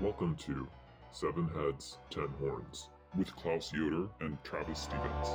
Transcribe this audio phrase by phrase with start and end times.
[0.00, 0.66] Welcome to
[1.12, 5.28] Seven Heads, Ten Horns with Klaus Yoder and Travis Stevens.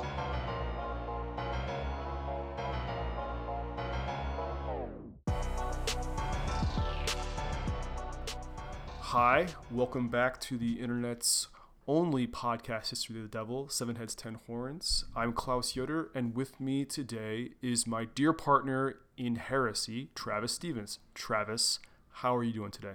[8.98, 11.46] Hi, welcome back to the internet's
[11.86, 15.04] only podcast, History of the Devil, Seven Heads, Ten Horns.
[15.14, 20.98] I'm Klaus Yoder, and with me today is my dear partner in heresy, Travis Stevens.
[21.14, 21.78] Travis,
[22.10, 22.94] how are you doing today?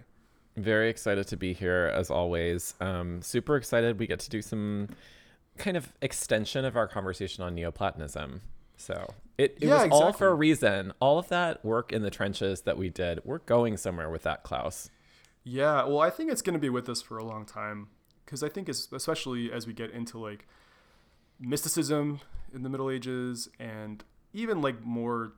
[0.57, 2.73] Very excited to be here as always.
[2.79, 4.89] Um, super excited we get to do some
[5.57, 8.41] kind of extension of our conversation on Neoplatonism.
[8.77, 10.91] So it, it Yeah, was all for a reason.
[10.99, 14.43] All of that work in the trenches that we did, we're going somewhere with that,
[14.43, 14.89] Klaus.
[15.43, 17.87] Yeah, well, I think it's going to be with us for a long time
[18.25, 20.47] because I think, especially as we get into like
[21.39, 22.21] mysticism
[22.53, 25.33] in the Middle Ages and even like more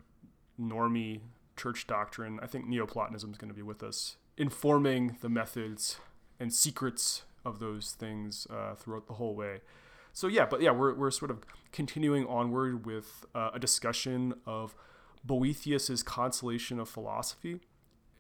[0.59, 1.21] normy
[1.55, 5.99] church doctrine, I think Neoplatonism is going to be with us, informing the methods
[6.39, 9.61] and secrets of those things uh, throughout the whole way.
[10.11, 14.75] So yeah, but yeah, we're, we're sort of continuing onward with uh, a discussion of
[15.25, 17.59] Boethius's Consolation of Philosophy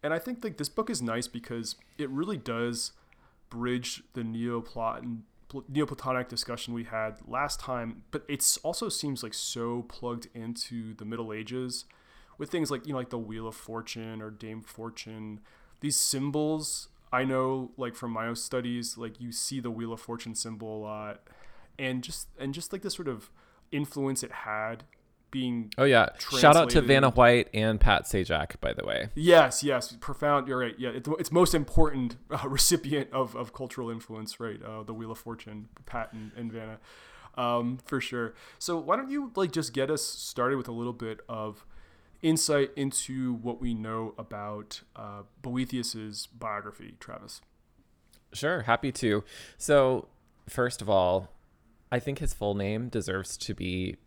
[0.03, 2.91] and I think like this book is nice because it really does
[3.49, 5.21] bridge the Neoplaton
[5.71, 11.05] Neoplatonic discussion we had last time, but it's also seems like so plugged into the
[11.05, 11.85] Middle Ages
[12.39, 15.39] with things like you know like the Wheel of Fortune or Dame Fortune.
[15.83, 20.01] These symbols I know like from my own studies, like you see the Wheel of
[20.01, 21.21] Fortune symbol a lot,
[21.77, 23.29] and just and just like the sort of
[23.71, 24.83] influence it had
[25.29, 29.09] being Oh yeah, shout out to Vanna White and Pat Sajak, by the way.
[29.13, 30.47] Yes, yes, profound.
[30.47, 30.73] You're right.
[30.79, 34.59] Yeah, it's, it's most important uh, recipient of, of cultural influence, right?
[34.63, 36.79] Uh, the Wheel of Fortune, Pat and, and Vanna,
[37.37, 38.33] um, for sure.
[38.57, 41.63] So why don't you like just get us started with a little bit of
[42.23, 47.41] insight into what we know about uh, Boethius's biography, Travis?
[48.33, 49.23] Sure, happy to.
[49.57, 50.07] So,
[50.49, 51.29] first of all,
[51.91, 53.97] I think his full name deserves to be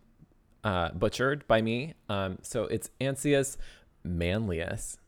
[0.64, 1.94] uh, butchered by me.
[2.08, 3.56] Um, so it's Ansius
[4.04, 4.98] Manlius.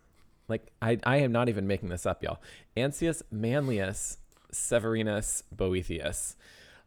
[0.47, 2.41] Like I, I am not even making this up, y'all.
[2.77, 4.19] Ansius Manlius
[4.53, 6.37] Severinus Boethius,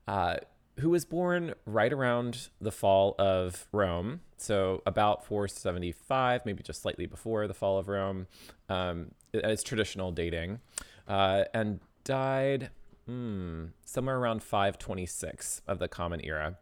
[0.08, 0.38] uh,
[0.82, 7.06] who was born right around the fall of Rome, so about 475, maybe just slightly
[7.06, 8.26] before the fall of Rome,
[8.68, 10.60] um, as traditional dating,
[11.08, 12.72] uh, and died
[13.06, 16.58] hmm, somewhere around 526 of the Common Era.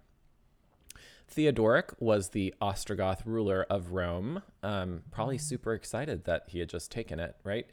[1.29, 6.91] Theodoric was the Ostrogoth ruler of Rome, um, probably super excited that he had just
[6.91, 7.67] taken it, right?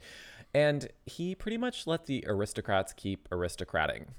[0.53, 4.13] And he pretty much let the aristocrats keep aristocrating.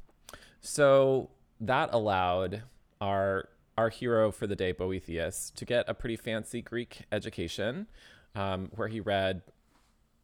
[0.61, 2.63] So that allowed
[3.01, 7.87] our our hero for the day, Boethius, to get a pretty fancy Greek education,
[8.35, 9.43] um, where he read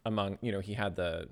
[0.04, 1.28] among you know he had the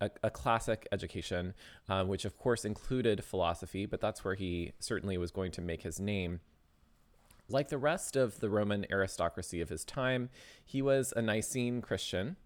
[0.00, 1.54] a, a classic education,
[1.88, 5.82] um, which of course included philosophy, but that's where he certainly was going to make
[5.82, 6.40] his name.
[7.48, 10.30] Like the rest of the Roman aristocracy of his time,
[10.64, 12.36] he was a Nicene Christian,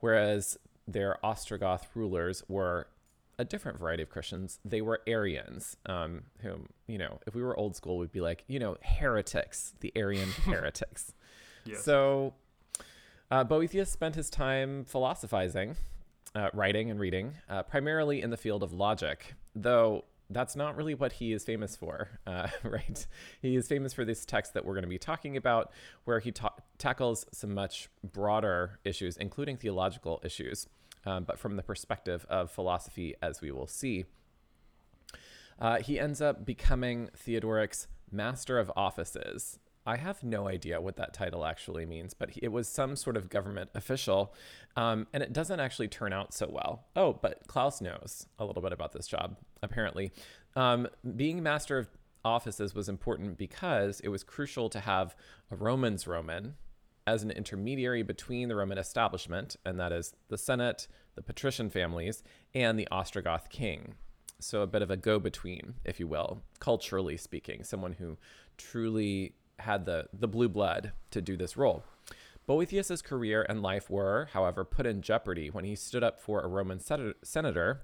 [0.00, 2.88] whereas their Ostrogoth rulers were
[3.42, 4.60] a different variety of Christians.
[4.64, 8.44] They were Arians, um, whom, you know, if we were old school, we'd be like,
[8.46, 11.12] you know, heretics, the Arian heretics.
[11.64, 11.84] Yes.
[11.84, 12.34] So
[13.30, 15.76] uh, Boethius spent his time philosophizing,
[16.34, 20.94] uh, writing and reading, uh, primarily in the field of logic, though that's not really
[20.94, 23.06] what he is famous for, uh, right?
[23.42, 25.72] He is famous for this text that we're going to be talking about,
[26.04, 30.68] where he ta- tackles some much broader issues, including theological issues,
[31.06, 34.04] um, but from the perspective of philosophy, as we will see.
[35.58, 39.58] Uh, he ends up becoming Theodoric's Master of Offices.
[39.84, 43.28] I have no idea what that title actually means, but it was some sort of
[43.28, 44.32] government official,
[44.76, 46.84] um, and it doesn't actually turn out so well.
[46.94, 50.12] Oh, but Klaus knows a little bit about this job, apparently.
[50.54, 51.88] Um, being Master of
[52.24, 55.16] Offices was important because it was crucial to have
[55.50, 56.54] a Roman's Roman
[57.06, 62.22] as an intermediary between the Roman establishment, and that is the Senate, the patrician families,
[62.54, 63.94] and the Ostrogoth king.
[64.38, 68.18] So a bit of a go between, if you will, culturally speaking, someone who
[68.56, 71.84] truly had the, the blue blood to do this role.
[72.48, 76.48] Boethius's career and life were, however, put in jeopardy when he stood up for a
[76.48, 77.82] Roman senator, senator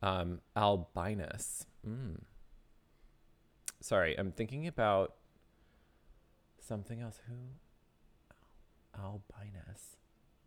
[0.00, 1.66] um, Albinus.
[1.86, 2.20] Mm.
[3.80, 5.14] Sorry, I'm thinking about
[6.60, 7.20] something else.
[7.28, 7.34] Who?
[8.98, 9.96] Albinus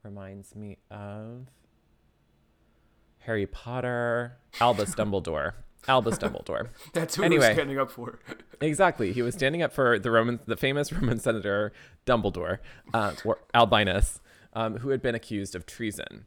[0.04, 1.48] reminds me of
[3.20, 5.54] Harry Potter, Albus Dumbledore.
[5.88, 6.68] Albus Dumbledore.
[6.94, 7.48] That's who Anyway.
[7.48, 8.20] we're standing up for.
[8.62, 9.14] Exactly.
[9.14, 11.72] He was standing up for the Roman, the famous Roman senator
[12.06, 12.58] Dumbledore,
[12.94, 14.20] uh, or Albinus,
[14.52, 16.26] um, who had been accused of treason.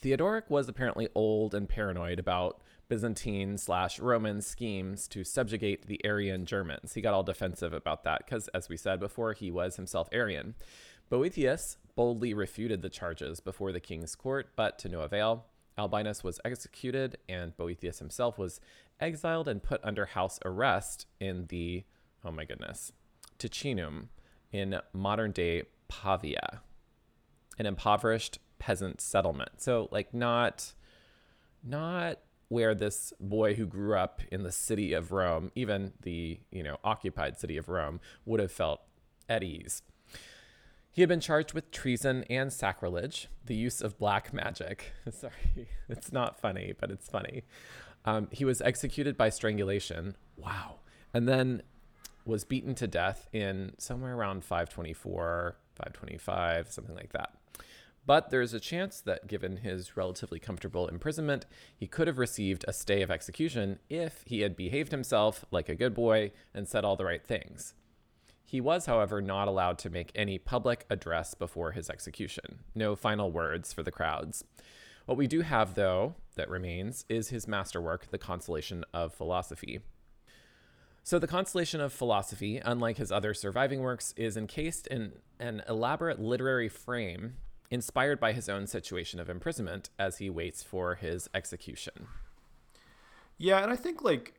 [0.00, 6.44] Theodoric was apparently old and paranoid about Byzantine slash Roman schemes to subjugate the Arian
[6.44, 6.94] Germans.
[6.94, 10.56] He got all defensive about that because, as we said before, he was himself Arian.
[11.08, 15.46] Boethius boldly refuted the charges before the king's court, but to no avail.
[15.76, 18.60] Albinus was executed, and Boethius himself was
[19.00, 21.84] exiled and put under house arrest in the,
[22.24, 22.92] oh my goodness,
[23.38, 24.08] Ticinum
[24.52, 26.60] in modern day Pavia,
[27.58, 29.60] an impoverished peasant settlement.
[29.60, 30.74] So, like, not,
[31.64, 36.62] not where this boy who grew up in the city of Rome, even the, you
[36.62, 38.82] know, occupied city of Rome, would have felt
[39.28, 39.82] at ease.
[40.92, 44.92] He had been charged with treason and sacrilege, the use of black magic.
[45.10, 47.44] Sorry, it's not funny, but it's funny.
[48.04, 50.16] Um, he was executed by strangulation.
[50.36, 50.80] Wow.
[51.14, 51.62] And then
[52.26, 57.32] was beaten to death in somewhere around 524, 525, something like that.
[58.04, 61.46] But there is a chance that, given his relatively comfortable imprisonment,
[61.76, 65.74] he could have received a stay of execution if he had behaved himself like a
[65.74, 67.74] good boy and said all the right things.
[68.52, 72.58] He was, however, not allowed to make any public address before his execution.
[72.74, 74.44] No final words for the crowds.
[75.06, 79.80] What we do have, though, that remains is his masterwork, The Consolation of Philosophy.
[81.02, 86.20] So, The Consolation of Philosophy, unlike his other surviving works, is encased in an elaborate
[86.20, 87.36] literary frame
[87.70, 92.06] inspired by his own situation of imprisonment as he waits for his execution.
[93.38, 94.34] Yeah, and I think like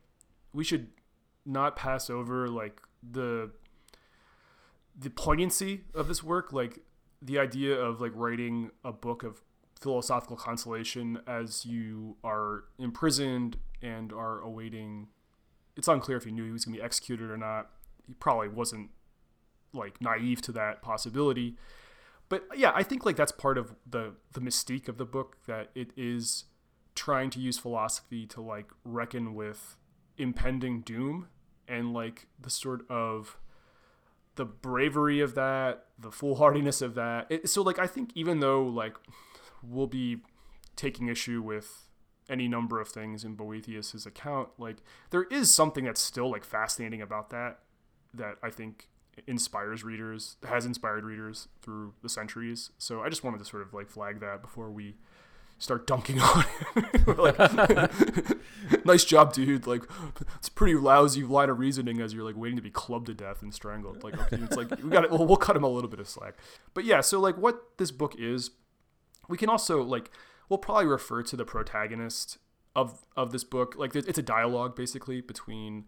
[0.52, 0.90] we should
[1.44, 3.50] not pass over like the
[4.98, 6.80] the poignancy of this work, like
[7.20, 9.42] the idea of like writing a book of
[9.80, 15.08] philosophical consolation as you are imprisoned and are awaiting
[15.76, 17.70] it's unclear if he knew he was going to be executed or not.
[18.06, 18.90] He probably wasn't
[19.72, 21.56] like naive to that possibility.
[22.28, 25.70] But yeah i think like that's part of the the mystique of the book that
[25.74, 26.44] it is
[26.94, 29.76] trying to use philosophy to like reckon with
[30.16, 31.28] impending doom
[31.68, 33.36] and like the sort of
[34.36, 37.26] the bravery of that, the foolhardiness of that.
[37.30, 38.96] It, so like I think even though like
[39.62, 40.18] we'll be
[40.76, 41.88] taking issue with
[42.28, 44.78] any number of things in Boethius's account, like
[45.10, 47.60] there is something that's still like fascinating about that
[48.12, 48.88] that I think
[49.26, 52.70] inspires readers, has inspired readers through the centuries.
[52.78, 54.96] So I just wanted to sort of like flag that before we
[55.58, 56.44] start dunking on
[56.76, 57.08] it.
[57.18, 59.66] like, nice job, dude.
[59.66, 59.82] Like,
[60.44, 63.40] it's pretty lousy line of reasoning as you're like waiting to be clubbed to death
[63.40, 64.04] and strangled.
[64.04, 65.10] Like, okay, it's like we got.
[65.10, 66.34] We'll, we'll cut him a little bit of slack.
[66.74, 68.50] But yeah, so like what this book is,
[69.26, 70.10] we can also like
[70.50, 72.36] we'll probably refer to the protagonist
[72.76, 73.74] of of this book.
[73.78, 75.86] Like, it's a dialogue basically between.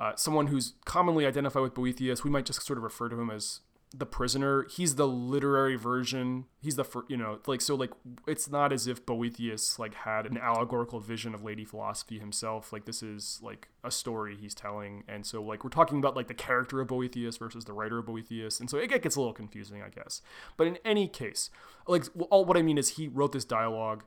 [0.00, 3.30] Uh, someone who's commonly identified with Boethius, we might just sort of refer to him
[3.30, 3.62] as
[3.94, 6.44] the prisoner he's the literary version.
[6.60, 7.90] He's the you know like so like
[8.26, 12.72] it's not as if boethius like had an allegorical vision of lady philosophy himself.
[12.72, 15.04] Like this is like a story he's telling.
[15.08, 18.06] And so like we're talking about like the character of boethius versus the writer of
[18.06, 18.60] boethius.
[18.60, 20.20] And so it gets a little confusing i guess.
[20.56, 21.50] But in any case
[21.86, 24.04] like all what i mean is he wrote this dialogue.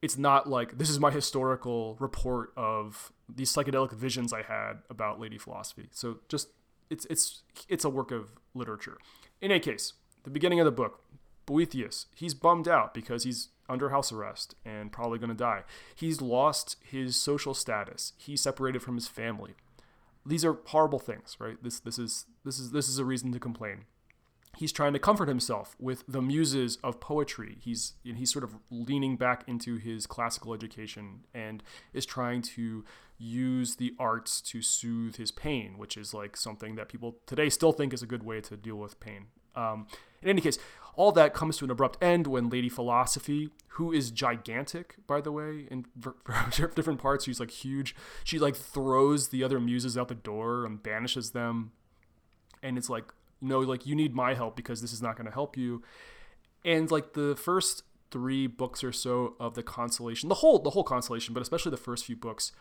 [0.00, 5.20] It's not like this is my historical report of these psychedelic visions i had about
[5.20, 5.88] lady philosophy.
[5.92, 6.48] So just
[6.90, 8.98] it's it's it's a work of literature.
[9.40, 9.94] In any case,
[10.24, 11.00] the beginning of the book,
[11.46, 15.62] Boethius, he's bummed out because he's under house arrest and probably going to die.
[15.94, 18.12] He's lost his social status.
[18.18, 19.54] He's separated from his family.
[20.24, 21.56] These are horrible things, right?
[21.62, 23.84] This this is this is this is a reason to complain.
[24.58, 27.56] He's trying to comfort himself with the muses of poetry.
[27.60, 31.62] He's he's sort of leaning back into his classical education and
[31.92, 32.84] is trying to
[33.22, 37.72] use the arts to soothe his pain, which is like something that people today still
[37.72, 39.26] think is a good way to deal with pain.
[39.54, 39.86] Um,
[40.20, 40.58] in any case,
[40.94, 45.30] all that comes to an abrupt end when Lady Philosophy, who is gigantic, by the
[45.30, 45.86] way, in
[46.74, 47.94] different parts, she's like huge.
[48.24, 51.72] She like throws the other muses out the door and banishes them.
[52.62, 53.04] And it's like,
[53.40, 55.82] no, like you need my help because this is not going to help you.
[56.64, 60.84] And like the first three books or so of the consolation, the whole the whole
[60.84, 62.52] consolation, but especially the first few books,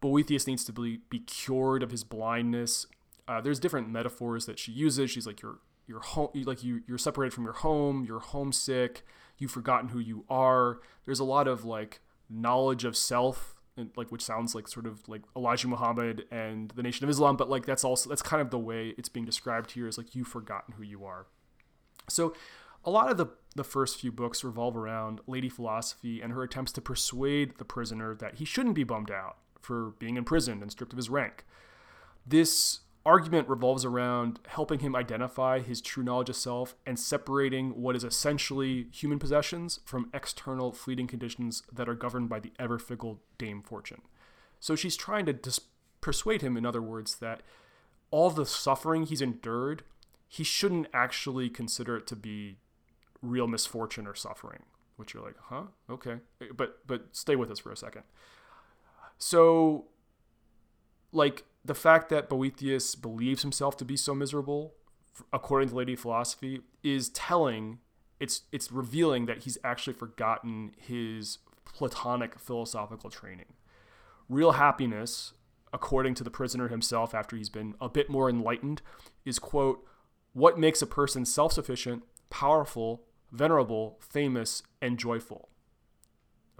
[0.00, 2.86] Boethius needs to be, be cured of his blindness.
[3.26, 5.10] Uh, there's different metaphors that she uses.
[5.10, 9.02] She's like you're you're home like you you're separated from your home, you're homesick,
[9.38, 10.80] you've forgotten who you are.
[11.06, 12.00] There's a lot of like
[12.30, 16.82] knowledge of self and, like which sounds like sort of like Elijah Muhammad and the
[16.82, 19.72] Nation of Islam, but like that's also that's kind of the way it's being described
[19.72, 21.26] here is like you've forgotten who you are.
[22.08, 22.34] So
[22.84, 23.26] a lot of the
[23.58, 28.14] the first few books revolve around Lady Philosophy and her attempts to persuade the prisoner
[28.14, 31.44] that he shouldn't be bummed out for being imprisoned and stripped of his rank.
[32.24, 37.96] This argument revolves around helping him identify his true knowledge of self and separating what
[37.96, 43.20] is essentially human possessions from external fleeting conditions that are governed by the ever fickle
[43.38, 44.02] Dame Fortune.
[44.60, 45.60] So she's trying to dis-
[46.00, 47.42] persuade him, in other words, that
[48.10, 49.82] all the suffering he's endured,
[50.28, 52.58] he shouldn't actually consider it to be
[53.22, 54.62] real misfortune or suffering.
[54.96, 55.64] Which you're like, huh?
[55.88, 58.02] Okay, eh, but but stay with us for a second.
[59.16, 59.86] So,
[61.12, 64.74] like the fact that Boethius believes himself to be so miserable,
[65.32, 67.78] according to Lady Philosophy, is telling.
[68.18, 73.52] It's it's revealing that he's actually forgotten his Platonic philosophical training.
[74.28, 75.34] Real happiness,
[75.72, 78.82] according to the prisoner himself, after he's been a bit more enlightened,
[79.24, 79.84] is quote
[80.32, 85.48] what makes a person self-sufficient, powerful, venerable, famous, and joyful.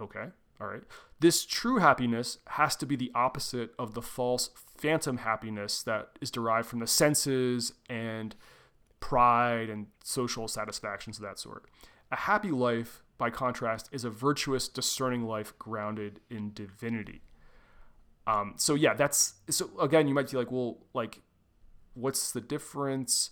[0.01, 0.25] Okay,
[0.61, 0.83] all right.
[1.19, 6.31] This true happiness has to be the opposite of the false phantom happiness that is
[6.31, 8.35] derived from the senses and
[8.99, 11.65] pride and social satisfactions of that sort.
[12.11, 17.21] A happy life, by contrast, is a virtuous, discerning life grounded in divinity.
[18.25, 21.21] Um, so yeah, that's so again, you might be like, well, like,
[21.93, 23.31] what's the difference?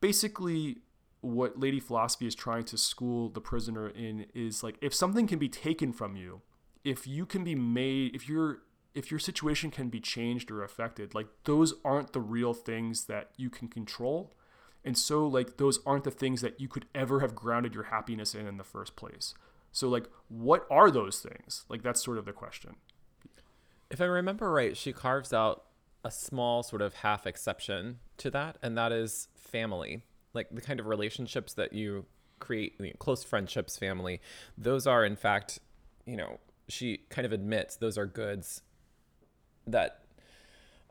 [0.00, 0.78] Basically,
[1.20, 5.38] what Lady Philosophy is trying to school the prisoner in is like, if something can
[5.38, 6.42] be taken from you,
[6.84, 8.60] if you can be made, if you're
[8.94, 13.30] if your situation can be changed or affected, like those aren't the real things that
[13.36, 14.34] you can control.
[14.84, 18.34] And so like those aren't the things that you could ever have grounded your happiness
[18.34, 19.34] in in the first place.
[19.70, 21.64] So like what are those things?
[21.68, 22.76] Like that's sort of the question.
[23.90, 25.64] If I remember right, she carves out
[26.04, 30.02] a small sort of half exception to that, and that is family.
[30.34, 32.06] Like the kind of relationships that you
[32.38, 34.20] create, you know, close friendships, family,
[34.56, 35.58] those are in fact,
[36.06, 38.62] you know, she kind of admits those are goods
[39.66, 40.02] that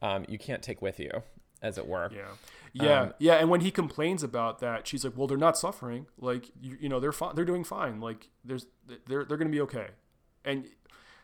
[0.01, 1.11] um, you can't take with you,
[1.61, 2.09] as it were.
[2.13, 2.29] Yeah.
[2.73, 6.05] Yeah, um, yeah, and when he complains about that, she's like, "Well, they're not suffering.
[6.19, 7.33] Like, you, you know, they're fine.
[7.33, 7.99] They're doing fine.
[7.99, 9.87] Like, there's, they're, they're going to be okay."
[10.45, 10.65] And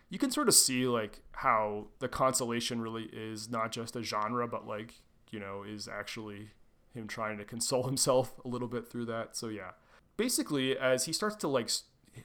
[0.10, 4.48] you can sort of see like how the consolation really is not just a genre,
[4.48, 5.02] but like,
[5.32, 6.50] you know, is actually
[6.94, 9.36] him trying to console himself a little bit through that.
[9.36, 9.72] So yeah,
[10.18, 11.70] basically, as he starts to like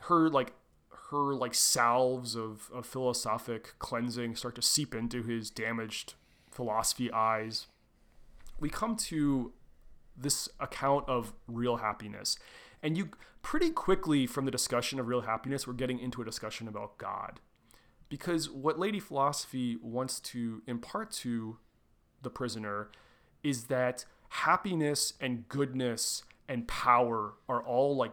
[0.03, 0.53] her like
[1.11, 6.15] her like salves of, of philosophic cleansing start to seep into his damaged
[6.51, 7.67] philosophy eyes,
[8.61, 9.53] we come to
[10.17, 12.37] this account of real happiness.
[12.83, 13.11] And you
[13.43, 17.41] pretty quickly from the discussion of real happiness, we're getting into a discussion about God.
[18.09, 21.59] Because what Lady Philosophy wants to impart to
[22.23, 22.91] the prisoner
[23.43, 28.13] is that happiness and goodness and power are all like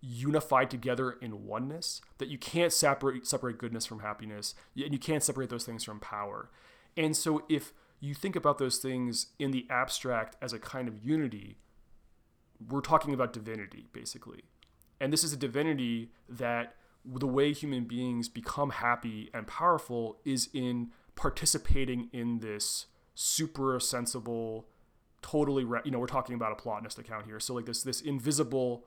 [0.00, 5.22] unified together in oneness that you can't separate separate goodness from happiness and you can't
[5.22, 6.50] separate those things from power.
[6.96, 11.04] And so if you think about those things in the abstract as a kind of
[11.04, 11.58] unity
[12.68, 14.42] we're talking about divinity basically.
[15.00, 20.48] And this is a divinity that the way human beings become happy and powerful is
[20.52, 24.66] in participating in this super sensible
[25.22, 28.84] totally you know we're talking about a plotinus account here so like this this invisible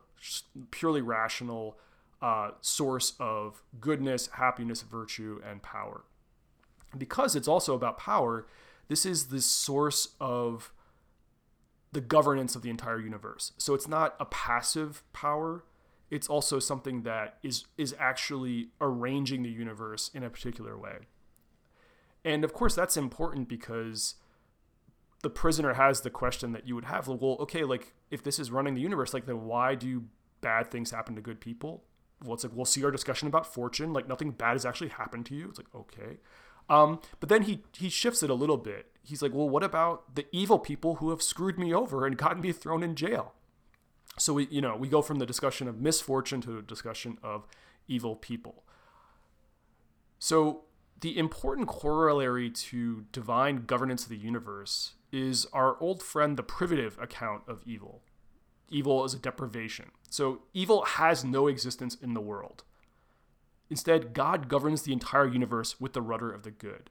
[0.71, 1.77] purely rational
[2.21, 6.03] uh, source of goodness, happiness, virtue, and power.
[6.97, 8.45] Because it's also about power,
[8.87, 10.71] this is the source of
[11.91, 13.53] the governance of the entire universe.
[13.57, 15.63] So it's not a passive power.
[16.09, 21.07] It's also something that is is actually arranging the universe in a particular way.
[22.23, 24.15] And of course that's important because
[25.21, 28.51] the prisoner has the question that you would have well okay like if this is
[28.51, 30.03] running the universe like then why do
[30.41, 31.83] bad things happen to good people?
[32.23, 35.25] Well it's like we'll see our discussion about fortune like nothing bad has actually happened
[35.27, 35.49] to you.
[35.49, 36.17] It's like okay.
[36.69, 38.87] Um, but then he he shifts it a little bit.
[39.03, 42.41] He's like well what about the evil people who have screwed me over and gotten
[42.41, 43.33] me thrown in jail?
[44.17, 47.45] So we you know we go from the discussion of misfortune to the discussion of
[47.87, 48.63] evil people.
[50.19, 50.65] So
[50.99, 56.97] the important corollary to divine governance of the universe is our old friend the privative
[56.99, 58.01] account of evil.
[58.69, 59.91] Evil is a deprivation.
[60.09, 62.63] So evil has no existence in the world.
[63.69, 66.89] Instead, God governs the entire universe with the rudder of the good.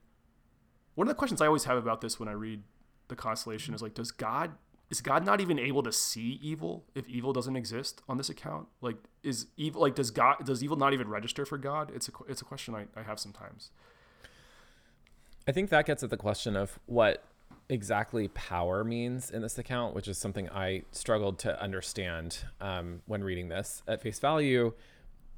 [0.95, 2.63] One of the questions I always have about this when I read
[3.09, 4.53] the consolation is like, does God
[4.91, 8.67] is God not even able to see evil if evil doesn't exist on this account?
[8.81, 11.93] Like, is evil like does God does evil not even register for God?
[11.95, 13.71] It's a it's a question I, I have sometimes.
[15.47, 17.25] I think that gets at the question of what
[17.71, 23.25] exactly power means in this account, which is something I struggled to understand um, when
[23.25, 24.75] reading this at face value.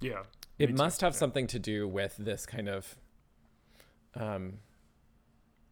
[0.01, 0.23] Yeah.
[0.59, 1.19] It must too, have yeah.
[1.19, 2.97] something to do with this kind of
[4.15, 4.55] um,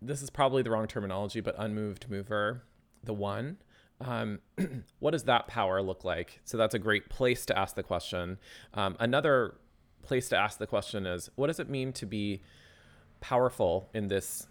[0.02, 2.62] this is probably the wrong terminology, but unmoved mover,
[3.04, 3.58] the one.
[4.00, 4.38] Um,
[4.98, 6.40] what does that power look like?
[6.44, 8.38] So that's a great place to ask the question.
[8.72, 9.56] Um, another
[10.02, 12.40] place to ask the question is what does it mean to be
[13.20, 14.46] powerful in this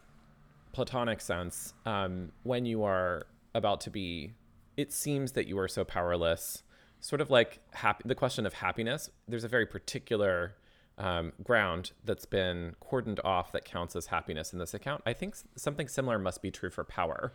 [0.71, 3.23] platonic sense um, when you are
[3.55, 4.33] about to be
[4.77, 6.63] it seems that you are so powerless
[6.99, 10.55] sort of like happy the question of happiness there's a very particular
[10.99, 15.01] um, ground that's been cordoned off that counts as happiness in this account.
[15.05, 17.33] I think something similar must be true for power.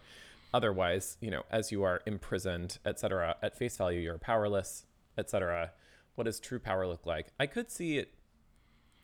[0.52, 4.84] Otherwise you know as you are imprisoned etc at face value you're powerless
[5.18, 5.72] etc
[6.14, 7.28] what does true power look like?
[7.40, 8.14] I could see it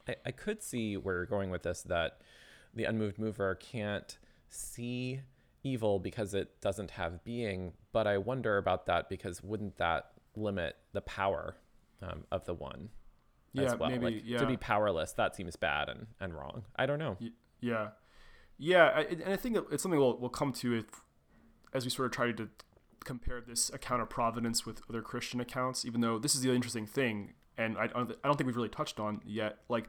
[0.07, 2.21] I, I could see where you're going with this that
[2.75, 5.21] the unmoved mover can't see
[5.63, 10.77] evil because it doesn't have being but i wonder about that because wouldn't that limit
[10.93, 11.57] the power
[12.03, 12.89] um, of the one
[13.53, 16.63] yeah as well maybe like yeah to be powerless that seems bad and, and wrong
[16.77, 17.17] i don't know
[17.61, 17.89] Yeah,
[18.57, 20.85] yeah, I, and I think it's something we'll we'll come to if,
[21.75, 22.49] as we sort of try to
[23.05, 25.85] compare this account of providence with other Christian accounts.
[25.85, 29.01] Even though this is the interesting thing, and I I don't think we've really touched
[29.01, 29.59] on yet.
[29.69, 29.89] Like,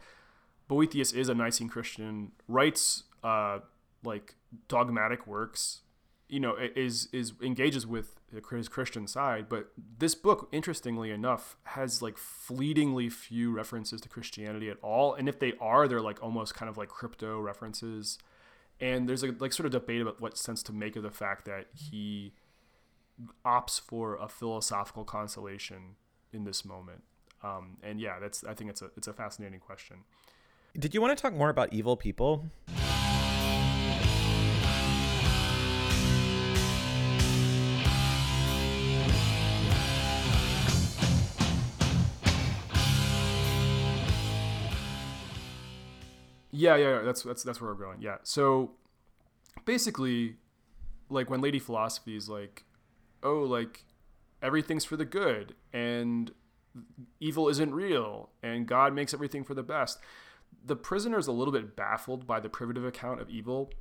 [0.72, 3.60] Boethius is a Nicene Christian, writes uh,
[4.06, 4.36] like
[4.70, 5.82] dogmatic works,
[6.30, 9.50] you know, is is engages with his Christian side.
[9.50, 15.28] But this book, interestingly enough, has like fleetingly few references to Christianity at all, and
[15.28, 18.18] if they are, they're like almost kind of like crypto references.
[18.80, 21.44] And there's a like sort of debate about what sense to make of the fact
[21.48, 22.32] that he
[23.46, 25.98] opts for a philosophical consolation
[26.32, 27.04] in this moment.
[27.44, 30.06] Um, and yeah, that's I think it's a it's a fascinating question.
[30.78, 32.50] Did you want to talk more about evil people
[46.54, 47.02] Yeah, yeah, yeah.
[47.02, 48.02] That's that's that's where we're going.
[48.02, 48.18] Yeah.
[48.24, 48.72] So
[49.66, 50.36] basically,
[51.10, 52.66] like when Lady Philosophy is like,
[53.24, 53.86] oh, like
[54.44, 56.32] everything's for the good and
[57.20, 60.00] evil isn't real and God makes everything for the best.
[60.64, 63.72] The prisoner is a little bit baffled by the privative account of evil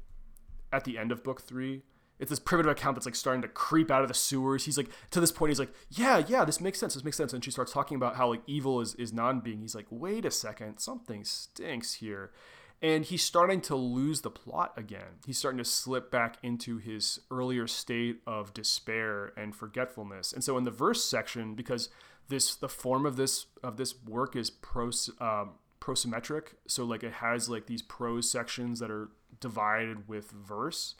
[0.73, 1.83] at the end of book three.
[2.19, 4.67] It's this privative account that's like starting to creep out of the sewers.
[4.67, 6.95] He's like to this point, he's like, Yeah, yeah, this makes sense.
[6.95, 7.33] This makes sense.
[7.33, 9.63] And she starts talking about how like evil is, is non-being.
[9.63, 12.31] He's like, wait a second, something stinks here.
[12.83, 15.21] And he's starting to lose the plot again.
[15.27, 20.33] He's starting to slip back into his earlier state of despair and forgetfulness.
[20.33, 21.91] And so in the verse section, because
[22.29, 27.15] this the form of this of this work is pros um, prosimetric, so like it
[27.15, 29.09] has like these prose sections that are
[29.41, 30.95] divided with verse.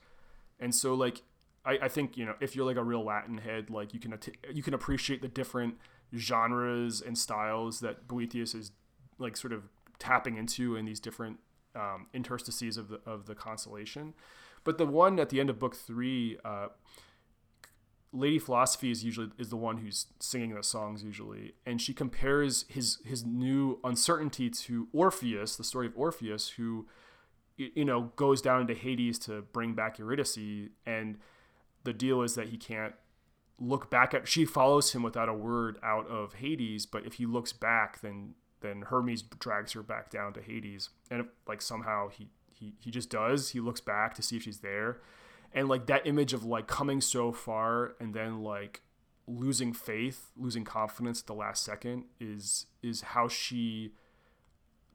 [0.59, 1.23] And so like
[1.65, 4.13] I, I think you know if you're like a real latin head like you can
[4.13, 5.75] att- you can appreciate the different
[6.17, 8.73] genres and styles that boethius is
[9.19, 11.39] like sort of tapping into in these different
[11.75, 14.15] um, interstices of the of the consolation.
[14.65, 16.69] But the one at the end of book three uh,
[18.13, 22.65] lady philosophy is usually is the one who's singing the songs usually and she compares
[22.69, 26.87] his his new uncertainty to orpheus the story of orpheus who
[27.57, 30.39] you know goes down into hades to bring back eurydice
[30.87, 31.19] and
[31.85, 32.95] the deal is that he can't
[33.61, 37.27] look back at she follows him without a word out of hades but if he
[37.27, 42.09] looks back then then hermes drags her back down to hades and if, like somehow
[42.09, 44.99] he he, he just does he looks back to see if she's there
[45.53, 48.83] and like that image of like coming so far and then like
[49.27, 53.93] losing faith losing confidence at the last second is is how she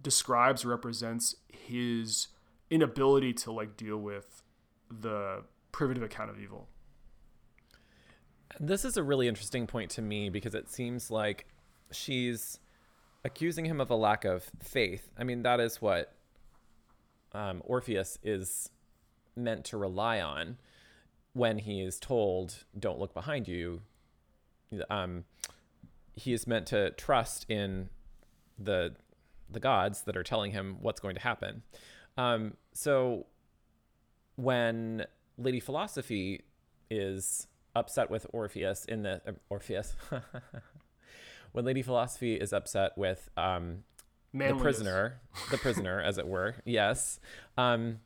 [0.02, 2.28] describes represents his
[2.70, 4.44] inability to like deal with
[4.89, 6.68] the privative account of evil
[8.60, 11.46] This is a really interesting point to me because it seems like
[11.91, 12.60] she's
[13.24, 15.10] accusing him of a lack of faith.
[15.18, 16.13] I mean, that is what
[17.34, 18.70] um, Orpheus is
[19.36, 20.58] meant to rely on
[21.34, 23.82] when he is told, "Don't look behind you."
[24.89, 25.26] Um,
[26.15, 27.89] he is meant to trust in
[28.58, 28.95] the
[29.50, 31.63] the gods that are telling him what's going to happen.
[32.17, 33.28] Um, so
[34.36, 35.06] when
[35.38, 36.41] Lady Philosophy
[36.89, 39.95] is upset with Orpheus in the uh, Orpheus,
[41.52, 43.84] when Lady Philosophy is upset with um,
[44.34, 45.21] the prisoner,
[45.52, 47.19] the prisoner, as it were, yes.
[47.58, 48.00] Um,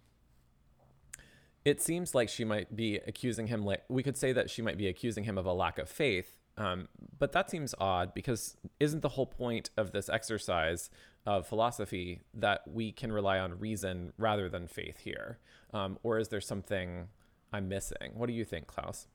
[1.66, 3.64] it seems like she might be accusing him.
[3.64, 6.36] Like we could say that she might be accusing him of a lack of faith.
[6.58, 10.90] Um, but that seems odd because isn't the whole point of this exercise
[11.26, 15.40] of philosophy that we can rely on reason rather than faith here?
[15.74, 17.08] Um, or is there something
[17.54, 18.12] I'm missing?
[18.14, 19.08] What do you think, Klaus?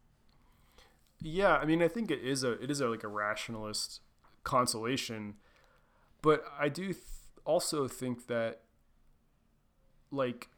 [1.20, 4.00] Yeah, I mean, I think it is a it is a like a rationalist
[4.42, 5.35] consolation,
[6.22, 7.04] but I do th-
[7.44, 8.61] also think that
[10.11, 10.48] like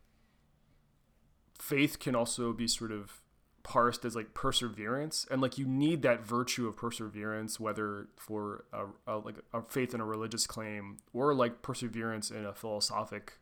[1.58, 3.20] faith can also be sort of
[3.62, 8.84] parsed as like perseverance and like you need that virtue of perseverance whether for a,
[9.12, 13.38] a, like a faith in a religious claim or like perseverance in a philosophic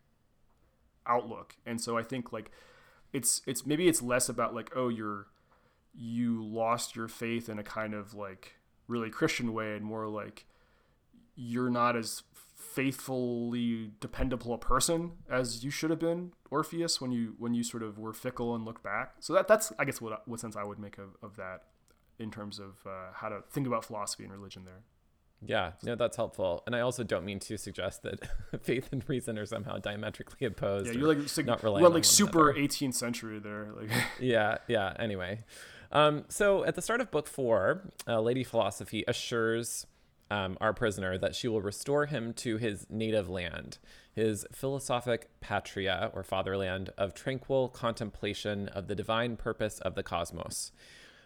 [1.07, 1.57] outlook.
[1.67, 2.51] And so i think like
[3.13, 5.27] it's it's maybe it's less about like oh you're
[5.95, 8.57] you lost your faith in a kind of like
[8.89, 10.47] really christian way and more like
[11.37, 12.23] you're not as
[12.65, 17.83] faithfully dependable a person as you should have been Orpheus when you when you sort
[17.83, 19.15] of were fickle and look back.
[19.21, 21.65] So that that's I guess what what sense I would make of, of that
[22.19, 24.83] in terms of uh, how to think about philosophy and religion there.
[25.47, 26.63] Yeah, no, that's helpful.
[26.67, 28.21] And I also don't mean to suggest that
[28.63, 30.87] faith and reason are somehow diametrically opposed.
[30.87, 32.67] Yeah, you're like, like not well, like super another.
[32.67, 33.69] 18th century there.
[33.77, 34.95] Like yeah, yeah.
[34.99, 35.41] Anyway,
[35.93, 39.87] um, so at the start of book four, uh, Lady Philosophy assures
[40.31, 43.79] um, our prisoner that she will restore him to his native land,
[44.13, 50.73] his philosophic patria or fatherland of tranquil contemplation of the divine purpose of the cosmos,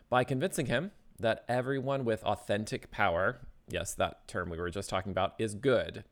[0.08, 5.12] by convincing him that everyone with authentic power, yes, that term we were just talking
[5.12, 6.04] about, is good,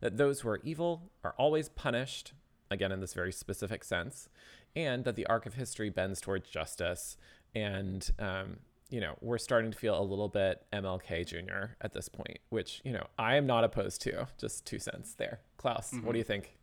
[0.00, 2.32] that those who are evil are always punished,
[2.70, 4.28] again in this very specific sense,
[4.74, 7.16] and that the arc of history bends towards justice
[7.54, 8.58] and um,
[8.88, 11.74] you know, we're starting to feel a little bit MLK Jr.
[11.80, 14.28] at this point, which, you know, I am not opposed to.
[14.38, 15.40] Just two cents there.
[15.56, 16.06] Klaus, mm-hmm.
[16.06, 16.56] what do you think?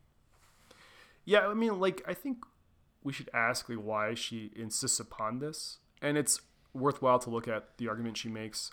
[1.26, 2.38] Yeah, I mean, like, I think
[3.04, 5.80] we should ask like why she insists upon this.
[6.02, 6.42] And it's
[6.74, 8.72] worthwhile to look at the argument she makes.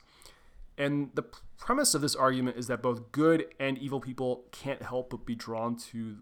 [0.78, 1.24] And the
[1.58, 5.34] premise of this argument is that both good and evil people can't help but be
[5.34, 6.18] drawn to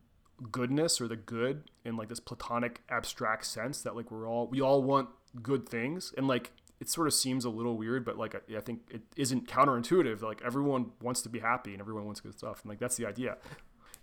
[0.51, 4.61] goodness or the good in like this platonic abstract sense that like we're all we
[4.61, 5.09] all want
[5.43, 8.83] good things and like it sort of seems a little weird, but like I, think
[8.91, 10.23] it isn't counterintuitive.
[10.23, 13.07] Like everyone wants to be happy and everyone wants good stuff, and like that's the
[13.07, 13.37] idea.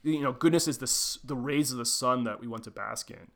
[0.04, 3.10] You know, goodness is the the rays of the sun that we want to bask
[3.10, 3.32] in.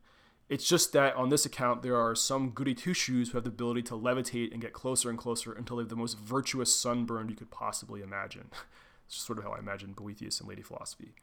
[0.50, 3.52] It's just that on this account, there are some goody two shoes who have the
[3.52, 7.30] ability to levitate and get closer and closer until they have the most virtuous sunburned
[7.30, 8.50] you could possibly imagine.
[9.06, 11.14] it's just sort of how I imagine Boethius and Lady Philosophy.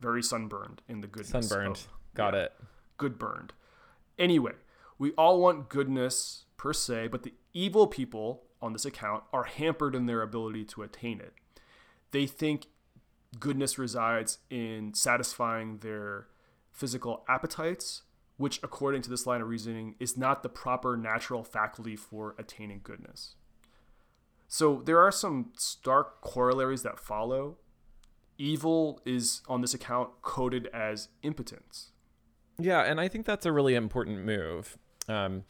[0.00, 1.48] Very sunburned in the goodness.
[1.48, 1.76] Sunburned.
[1.76, 2.52] Of, Got yeah, it.
[2.96, 3.52] Good burned.
[4.18, 4.52] Anyway,
[4.98, 9.94] we all want goodness per se, but the evil people on this account are hampered
[9.94, 11.32] in their ability to attain it.
[12.10, 12.66] They think
[13.38, 16.26] goodness resides in satisfying their
[16.72, 18.02] physical appetites,
[18.36, 22.80] which, according to this line of reasoning, is not the proper natural faculty for attaining
[22.82, 23.36] goodness.
[24.48, 27.58] So there are some stark corollaries that follow.
[28.38, 31.92] Evil is, on this account, coded as impotence.
[32.58, 34.76] Yeah, and I think that's a really important move.
[35.08, 35.44] Um,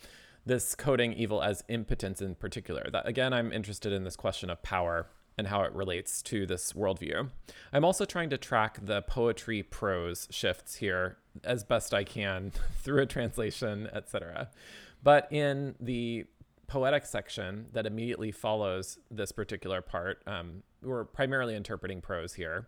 [0.46, 2.88] this coding evil as impotence in particular.
[2.90, 6.72] That again, I'm interested in this question of power and how it relates to this
[6.72, 7.28] worldview.
[7.72, 13.02] I'm also trying to track the poetry prose shifts here as best I can through
[13.02, 14.48] a translation, etc.
[15.02, 16.24] But in the
[16.68, 22.66] poetic section that immediately follows this particular part, um, we're primarily interpreting prose here.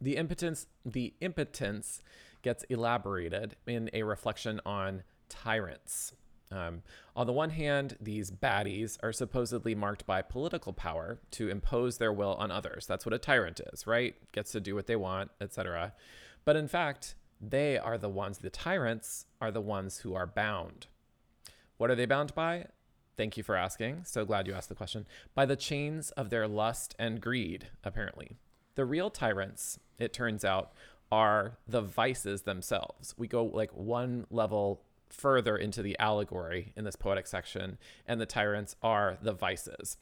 [0.00, 2.02] The impotence, the impotence
[2.42, 6.12] gets elaborated in a reflection on tyrants.
[6.52, 6.82] Um,
[7.16, 12.12] on the one hand, these baddies are supposedly marked by political power to impose their
[12.12, 12.86] will on others.
[12.86, 14.14] That's what a tyrant is, right?
[14.32, 15.94] Gets to do what they want, etc.
[16.44, 20.86] But in fact, they are the ones, the tyrants are the ones who are bound.
[21.76, 22.66] What are they bound by?
[23.16, 24.04] Thank you for asking.
[24.04, 25.06] So glad you asked the question.
[25.34, 28.36] By the chains of their lust and greed, apparently.
[28.74, 30.72] The real tyrants, it turns out,
[31.10, 33.14] are the vices themselves.
[33.18, 38.26] We go like one level further into the allegory in this poetic section, and the
[38.26, 39.98] tyrants are the vices.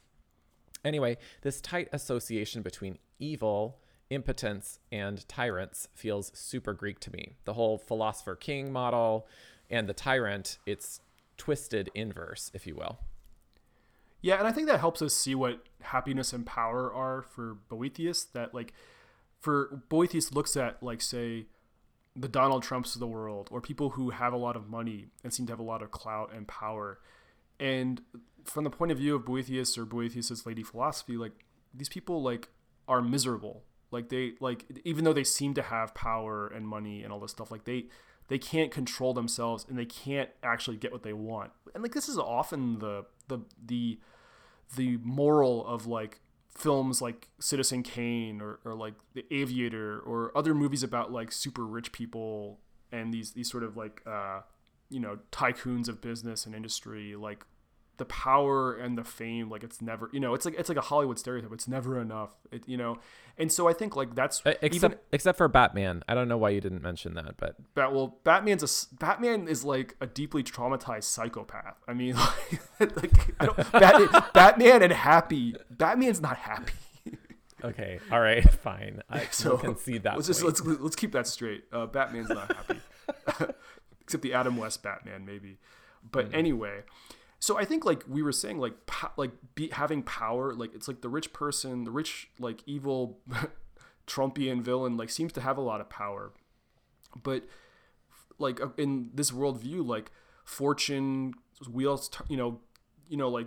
[0.84, 7.36] Anyway, this tight association between evil, impotence, and tyrants feels super Greek to me.
[7.44, 9.26] The whole philosopher king model
[9.68, 11.00] and the tyrant, it's
[11.36, 12.98] twisted inverse, if you will.
[14.22, 18.24] Yeah, and I think that helps us see what happiness and power are for Boethius.
[18.24, 18.72] That, like,
[19.38, 21.46] for Boethius looks at, like, say,
[22.16, 25.32] the Donald Trumps of the world or people who have a lot of money and
[25.32, 26.98] seem to have a lot of clout and power.
[27.58, 28.00] And
[28.44, 32.48] from the point of view of Boethius or Boethius's lady philosophy, like these people like
[32.88, 33.64] are miserable.
[33.90, 37.32] Like they like even though they seem to have power and money and all this
[37.32, 37.86] stuff, like they
[38.28, 41.50] they can't control themselves and they can't actually get what they want.
[41.74, 43.98] And like this is often the the the
[44.76, 46.20] the moral of like
[46.56, 51.64] films like Citizen Kane or, or like The Aviator or other movies about like super
[51.64, 52.58] rich people
[52.92, 54.40] and these these sort of like uh,
[54.88, 57.44] you know tycoons of business and industry like
[58.00, 60.86] the power and the fame like it's never you know it's like it's like a
[60.90, 61.52] hollywood stereotype.
[61.52, 62.30] It's never enough.
[62.50, 62.98] It, you know?
[63.38, 66.02] And so i think like that's Uh, except even except for batman.
[66.08, 69.64] I don't know why you didn't mention that but Bat, well batman's a batman is
[69.64, 71.76] like a deeply traumatized psychopath.
[71.86, 72.60] I mean like,
[73.02, 76.72] like I don't, Bat, batman and happy batman's not happy.
[77.62, 79.02] Okay all right fine.
[79.10, 81.64] I so will concede that let's just let's let's keep that straight.
[81.72, 82.80] Uh, batman's not happy.
[84.00, 85.58] Except the adam west batman maybe.
[86.10, 86.34] But Hmm.
[86.34, 86.80] anyway
[87.40, 90.86] so i think like we were saying like po- like be, having power like it's
[90.86, 93.18] like the rich person the rich like evil
[94.10, 96.32] trumpian villain like seems to have a lot of power.
[97.22, 97.44] But
[98.38, 100.10] like uh, in this worldview like
[100.44, 101.34] fortune
[101.70, 102.60] wheels you know
[103.08, 103.46] you know like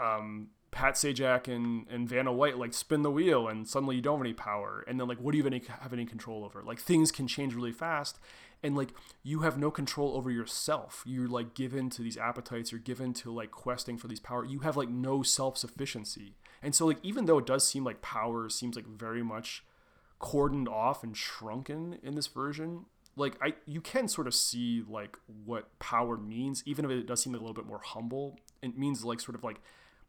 [0.00, 4.18] um Pat Sajak and, and Vanna White like spin the wheel and suddenly you don't
[4.18, 4.84] have any power.
[4.88, 6.64] And then like what do you have any have any control over?
[6.64, 8.18] Like things can change really fast.
[8.60, 8.88] And like
[9.22, 11.04] you have no control over yourself.
[11.06, 12.72] You're like given to these appetites.
[12.72, 14.44] You're given to like questing for these power.
[14.44, 16.34] You have like no self-sufficiency.
[16.60, 19.64] And so like even though it does seem like power seems like very much
[20.20, 25.18] cordoned off and shrunken in this version like i you can sort of see like
[25.44, 28.38] what power means even if it does seem like a little bit more humble.
[28.62, 29.60] It means like sort of like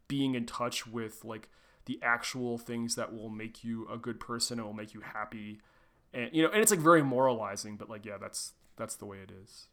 [0.08, 1.50] being in touch with like
[1.86, 5.60] the actual things that will make you a good person and will make you happy.
[6.14, 9.18] And you know and it's like very moralizing but like yeah that's that's the way
[9.18, 9.68] it is.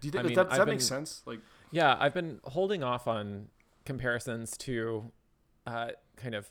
[0.00, 1.22] Do you think I mean, that, does I've that make sense?
[1.26, 1.40] Like
[1.70, 3.48] Yeah, I've been holding off on
[3.84, 5.12] comparisons to
[5.66, 6.50] uh, kind of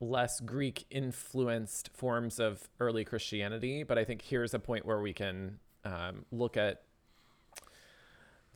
[0.00, 5.12] less Greek influenced forms of early Christianity, but I think here's a point where we
[5.12, 6.82] can um, look at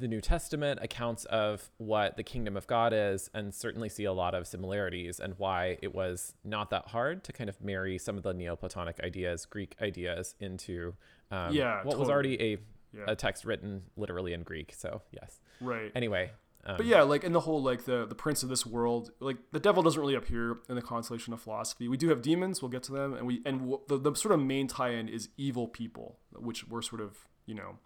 [0.02, 4.12] the New Testament accounts of what the kingdom of God is and certainly see a
[4.12, 8.16] lot of similarities and why it was not that hard to kind of marry some
[8.16, 10.94] of the Neoplatonic ideas, Greek ideas, into
[11.30, 12.58] um, Yeah, what was already a,
[12.92, 13.04] Yeah.
[13.06, 14.74] a text written literally in Greek.
[14.76, 15.40] So, yes.
[15.60, 16.32] right Anyway.
[16.64, 19.36] Um, But yeah, like in the whole like the the prince of this world, like
[19.52, 21.88] the devil doesn't really appear in the consolation of philosophy.
[21.88, 22.60] We do have demons.
[22.62, 25.28] We'll get to them, and we and w- the the sort of main tie-in is
[25.36, 27.78] evil people, which we're sort of you know,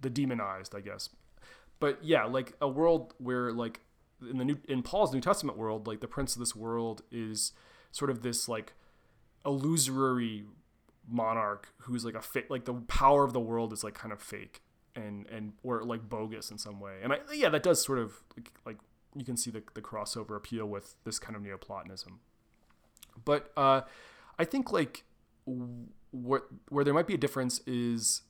[0.00, 1.10] the demonized, I guess.
[1.78, 3.80] But yeah, like a world where like
[4.28, 7.52] in the new in Paul's New Testament world, like the prince of this world is
[7.90, 8.74] sort of this like
[9.44, 10.44] illusory
[11.08, 14.20] monarch who's like a fake like the power of the world is like kind of
[14.22, 14.62] fake
[14.94, 18.22] and and or like bogus in some way and I, yeah that does sort of
[18.36, 18.76] like, like
[19.16, 22.20] you can see the, the crossover appeal with this kind of neoplatonism
[23.24, 23.80] but uh
[24.38, 25.04] i think like
[26.10, 28.22] what where there might be a difference is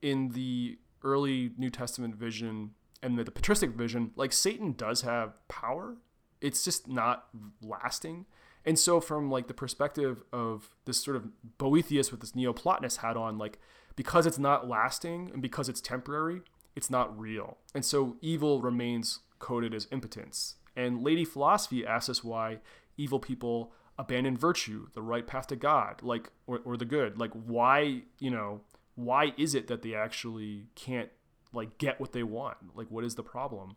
[0.00, 2.70] in the early new testament vision
[3.02, 5.96] and the, the patristic vision like satan does have power.
[6.40, 7.28] It's just not
[7.62, 8.26] lasting.
[8.64, 13.16] And so from like the perspective of this sort of boethius with this neoplatonist hat
[13.16, 13.58] on like
[13.94, 16.42] because it's not lasting and because it's temporary
[16.74, 17.58] it's not real.
[17.74, 20.56] And so evil remains coded as impotence.
[20.74, 22.58] And lady philosophy asks us why
[22.96, 27.18] evil people abandon virtue the right path to god like or, or the good.
[27.18, 28.62] Like why you know
[29.04, 31.10] why is it that they actually can't
[31.52, 32.56] like get what they want?
[32.74, 33.76] Like what is the problem?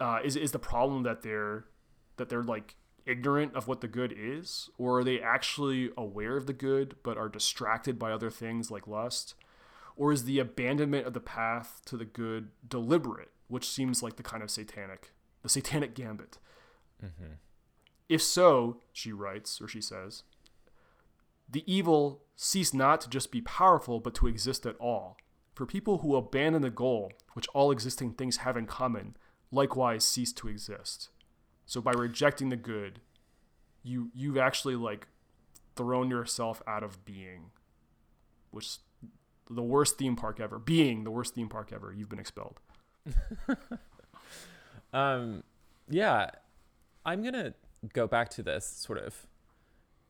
[0.00, 1.66] Uh, is, is the problem that they're
[2.16, 4.70] that they're like ignorant of what the good is?
[4.78, 8.86] Or are they actually aware of the good but are distracted by other things like
[8.86, 9.34] lust?
[9.96, 14.22] Or is the abandonment of the path to the good deliberate which seems like the
[14.22, 15.10] kind of satanic
[15.42, 16.38] the satanic gambit?
[17.04, 17.32] Mm-hmm.
[18.08, 20.22] if so she writes or she says
[21.50, 25.16] the evil cease not to just be powerful but to exist at all
[25.54, 29.16] for people who abandon the goal which all existing things have in common
[29.50, 31.10] likewise cease to exist
[31.66, 33.00] so by rejecting the good,
[33.82, 35.06] you you've actually like
[35.76, 37.50] thrown yourself out of being,
[38.50, 38.76] which
[39.48, 40.58] the worst theme park ever.
[40.58, 41.92] Being the worst theme park ever.
[41.92, 42.60] You've been expelled.
[44.92, 45.42] um,
[45.88, 46.30] yeah,
[47.04, 47.54] I'm gonna
[47.92, 49.26] go back to this sort of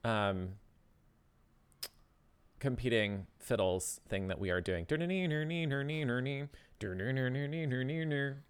[0.04, 0.54] um,
[2.62, 4.84] competing fiddles thing that we are doing.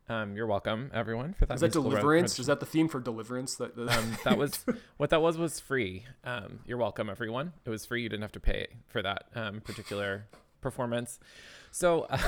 [0.06, 1.54] Um, you're welcome, everyone, for that.
[1.54, 2.38] Is that deliverance?
[2.38, 3.54] Is that the theme for deliverance?
[3.54, 4.66] That, that um, that was
[4.98, 6.04] what that was was free.
[6.24, 7.54] Um, you're welcome, everyone.
[7.64, 8.02] It was free.
[8.02, 10.26] You didn't have to pay for that um, particular
[10.60, 11.18] performance.
[11.70, 12.18] So, uh,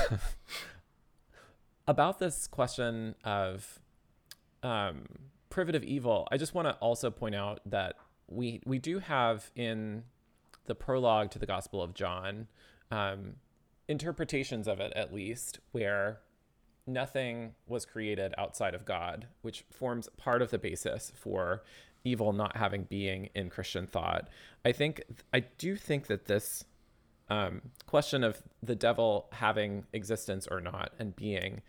[1.87, 3.77] about this question of
[4.63, 5.05] um,
[5.51, 7.93] privative evil, I just want to also point out that
[8.27, 10.03] we we do have in
[10.65, 12.47] the prologue to the Gospel of John
[12.91, 13.35] um,
[13.87, 16.19] interpretations of it, at least, where
[16.87, 21.63] nothing was created outside of God, which forms part of the basis for
[22.03, 24.27] evil not having being in Christian thought.
[24.63, 25.01] I think
[25.33, 26.63] I do think that this
[27.29, 31.63] um, question of the devil having existence or not and being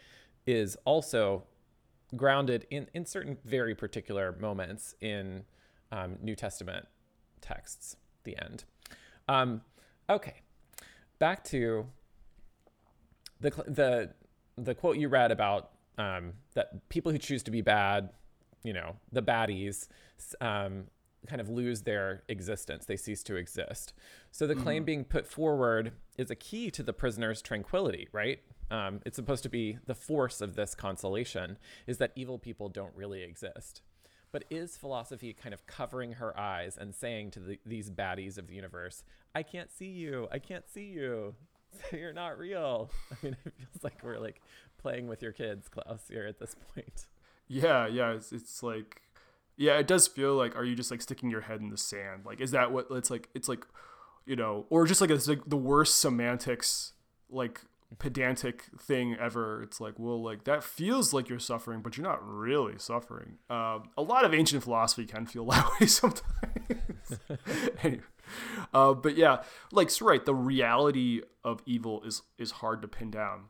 [0.47, 1.45] is also
[2.15, 5.45] grounded in, in certain very particular moments in
[5.91, 6.87] um, New Testament
[7.41, 7.97] texts.
[8.25, 8.65] The end.
[9.29, 9.63] Um,
[10.09, 10.43] okay,
[11.19, 11.87] back to
[13.41, 14.11] the the
[14.57, 18.11] the quote you read about um, that people who choose to be bad,
[18.63, 19.89] you know, the baddies,
[20.41, 20.85] um,
[21.27, 22.87] kind of lose their existence.
[22.87, 23.93] They cease to exist.
[24.31, 28.41] So the claim being put forward is a key to the prisoner's tranquility, right?
[28.71, 32.95] Um, it's supposed to be the force of this consolation is that evil people don't
[32.95, 33.83] really exist.
[34.37, 38.49] But is philosophy kind of covering her eyes and saying to the, these baddies of
[38.49, 39.03] the universe,
[39.35, 40.29] I can't see you.
[40.31, 41.35] I can't see you.
[41.91, 42.91] So you're not real.
[43.11, 44.43] I mean, it feels like we're like
[44.77, 47.07] playing with your kids, Klaus, here at this point.
[47.49, 48.13] Yeah, yeah.
[48.13, 49.01] It's, it's like,
[49.57, 52.27] yeah, it does feel like, are you just like sticking your head in the sand?
[52.27, 53.31] Like, is that what it's like?
[53.35, 53.67] It's like,
[54.27, 56.93] you know, or just like it's like the worst semantics,
[57.31, 57.63] like
[57.95, 59.63] pedantic thing ever.
[59.63, 63.39] It's like, well, like that feels like you're suffering, but you're not really suffering.
[63.49, 66.25] Um, a lot of ancient philosophy can feel that way sometimes.
[67.83, 68.03] anyway,
[68.75, 73.11] uh, but yeah, like so right, the reality of evil is is hard to pin
[73.11, 73.45] down.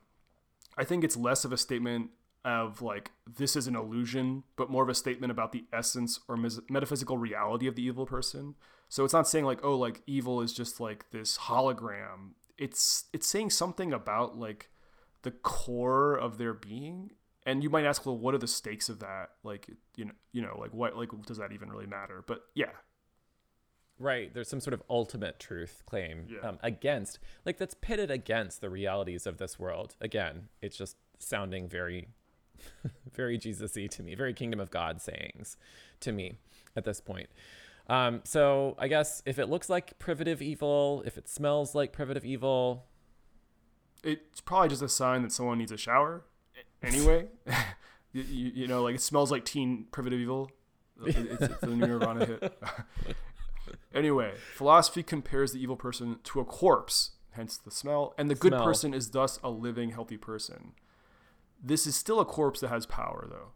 [0.77, 2.11] I think it's less of a statement
[2.45, 6.37] of like this is an illusion, but more of a statement about the essence or
[6.37, 8.55] mes- metaphysical reality of the evil person.
[8.89, 12.35] So it's not saying like oh like evil is just like this hologram.
[12.59, 14.71] It's it's saying something about like
[15.23, 17.13] the core of their being.
[17.45, 19.31] And you might ask, well, what are the stakes of that?
[19.45, 22.25] Like, you know, you know, like what, like, does that even really matter?
[22.27, 22.71] But yeah,
[23.99, 24.33] Right.
[24.35, 26.41] There's some sort of ultimate truth claim Yeah.
[26.49, 29.97] um, against, like, that's pitted against the realities of this world.
[30.01, 32.09] Again, it's just sounding very,
[33.15, 35.57] very Jesus y to me, very kingdom of God sayings
[36.01, 36.37] to me
[36.75, 37.31] at this point.
[37.89, 42.25] Um, so I guess if it looks like privative evil, if it smells like privative
[42.25, 42.87] evil,
[44.03, 46.25] it's probably just a sign that someone needs a shower
[46.83, 47.27] anyway.
[48.13, 50.51] You, you, you know like it smells like teen privative evil.
[51.05, 52.59] It's, it's the new nirvana hit.
[53.95, 58.53] Anyway philosophy compares the evil person to a corpse hence the smell and the good
[58.53, 58.65] Smell.
[58.65, 60.73] person is thus a living healthy person.
[61.63, 63.49] This is still a corpse that has power though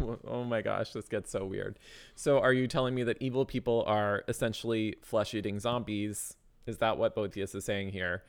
[0.26, 1.78] oh my gosh, this gets so weird.
[2.14, 6.36] So, are you telling me that evil people are essentially flesh eating zombies?
[6.66, 8.22] Is that what Boethius is saying here?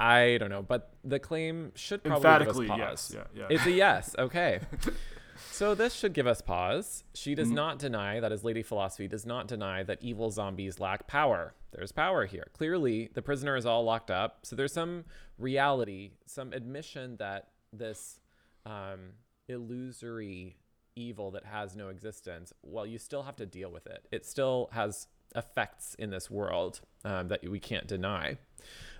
[0.00, 3.14] I don't know, but the claim should probably emphatically give us pause.
[3.14, 4.16] yes yeah yeah It's a yes.
[4.18, 4.60] Okay.
[5.52, 7.04] so this should give us pause.
[7.14, 7.36] She Mm-hmm.
[7.42, 11.54] does not deny, that is Lady Philosophy, does not deny that evil zombies lack power.
[11.72, 12.46] There's power here.
[12.54, 14.40] Clearly, the prisoner is all locked up.
[14.46, 15.04] So there's some
[15.38, 18.18] reality, some admission that this
[18.66, 19.14] um,
[19.48, 20.56] illusory
[20.96, 24.06] evil that has no existence, well, you still have to deal with it.
[24.12, 28.38] It still has effects in this world um, that we can't deny.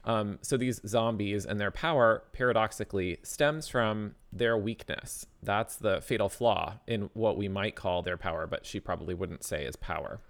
[0.05, 5.27] Um, so these zombies and their power paradoxically stems from their weakness.
[5.43, 9.45] That's the fatal flaw in what we might call their power, but she probably wouldn't
[9.45, 10.21] say is power.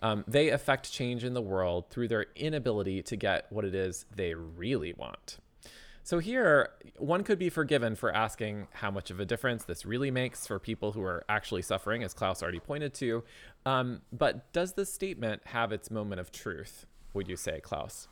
[0.00, 4.04] Um, they affect change in the world through their inability to get what it is
[4.14, 5.38] they really want.
[6.04, 10.10] So here, one could be forgiven for asking how much of a difference this really
[10.10, 13.22] makes for people who are actually suffering, as Klaus already pointed to.
[13.64, 16.86] Um, but does this statement have its moment of truth?
[17.14, 18.08] Would you say, Klaus?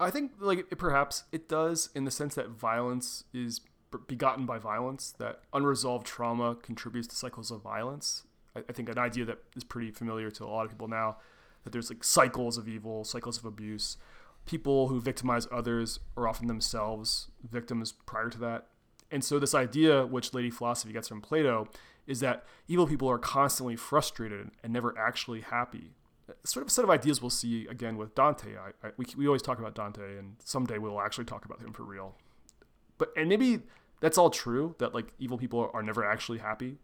[0.00, 3.60] I think like it, perhaps it does in the sense that violence is
[4.08, 8.22] begotten by violence, that unresolved trauma contributes to cycles of violence.
[8.56, 11.18] I, I think an idea that is pretty familiar to a lot of people now
[11.64, 13.98] that there's like cycles of evil, cycles of abuse.
[14.46, 18.66] People who victimize others are often themselves victims prior to that.
[19.10, 21.68] And so this idea, which Lady Philosophy gets from Plato,
[22.06, 25.92] is that evil people are constantly frustrated and never actually happy
[26.44, 28.56] sort of a set of ideas we'll see again with Dante.
[28.56, 31.72] I, I, we, we always talk about Dante, and someday we'll actually talk about him
[31.72, 32.16] for real.
[32.98, 33.60] But and maybe
[34.00, 36.78] that's all true that like evil people are, are never actually happy,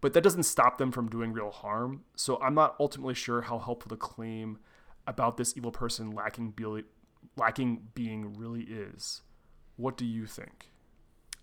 [0.00, 2.04] but that doesn't stop them from doing real harm.
[2.16, 4.58] So I'm not ultimately sure how helpful the claim
[5.06, 6.50] about this evil person lacking
[7.36, 9.22] lacking being really is.
[9.76, 10.70] What do you think?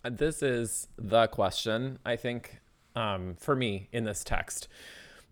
[0.03, 2.59] This is the question, I think,
[2.95, 4.67] um, for me in this text.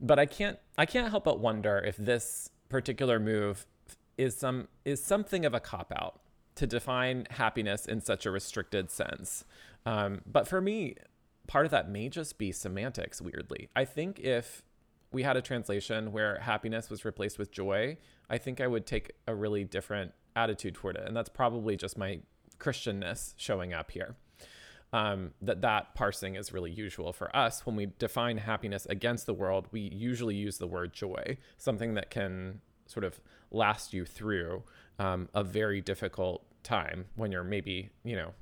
[0.01, 3.65] But I can't I can't help but wonder if this particular move
[4.17, 6.19] is some is something of a cop out
[6.55, 9.45] to define happiness in such a restricted sense.
[9.85, 10.95] Um, but for me,
[11.47, 13.21] part of that may just be semantics.
[13.21, 14.63] Weirdly, I think if
[15.11, 17.97] we had a translation where happiness was replaced with joy,
[18.29, 21.97] I think I would take a really different attitude toward it, and that's probably just
[21.97, 22.19] my
[22.59, 24.15] Christianness showing up here
[24.93, 27.65] um, that that parsing is really usual for us.
[27.65, 32.09] When we define happiness against the world, we usually use the word joy, something that
[32.09, 33.19] can sort of
[33.51, 34.63] last you through
[34.99, 38.33] um, a very difficult time when you're maybe, you know,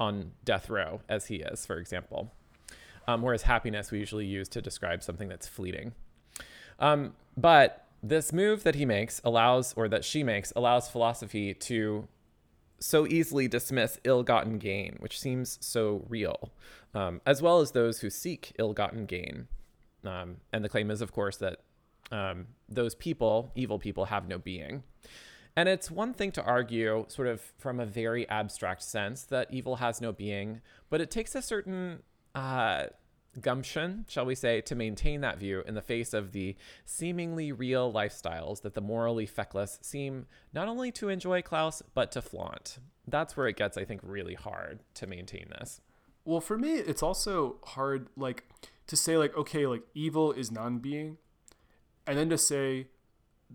[0.00, 2.32] on death row, as he is, for example.
[3.06, 5.92] um, whereas happiness we usually use to describe something that's fleeting.
[6.78, 12.08] Um, but this move that he makes allows, or that she makes, allows philosophy to
[12.80, 16.50] so easily dismiss ill gotten gain, which seems so real,
[16.94, 19.46] um, as well as those who seek ill gotten gain.
[20.04, 21.60] Um, and the claim is, of course, that
[22.10, 24.82] um, those people, evil people, have no being.
[25.54, 29.76] And it's one thing to argue, sort of from a very abstract sense, that evil
[29.76, 32.02] has no being, but it takes a certain
[32.34, 32.86] uh,
[33.40, 37.92] gumption, shall we say, to maintain that view in the face of the seemingly real
[37.92, 42.78] lifestyles that the morally feckless seem not only to enjoy Klaus, but to flaunt.
[43.06, 45.80] That's where it gets, I think, really hard to maintain this.
[46.24, 48.44] Well, for me, it's also hard, like,
[48.86, 51.16] to say, like, okay, like, evil is non being,
[52.06, 52.88] and then to say,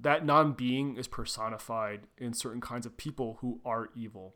[0.01, 4.36] that non-being is personified in certain kinds of people who are evil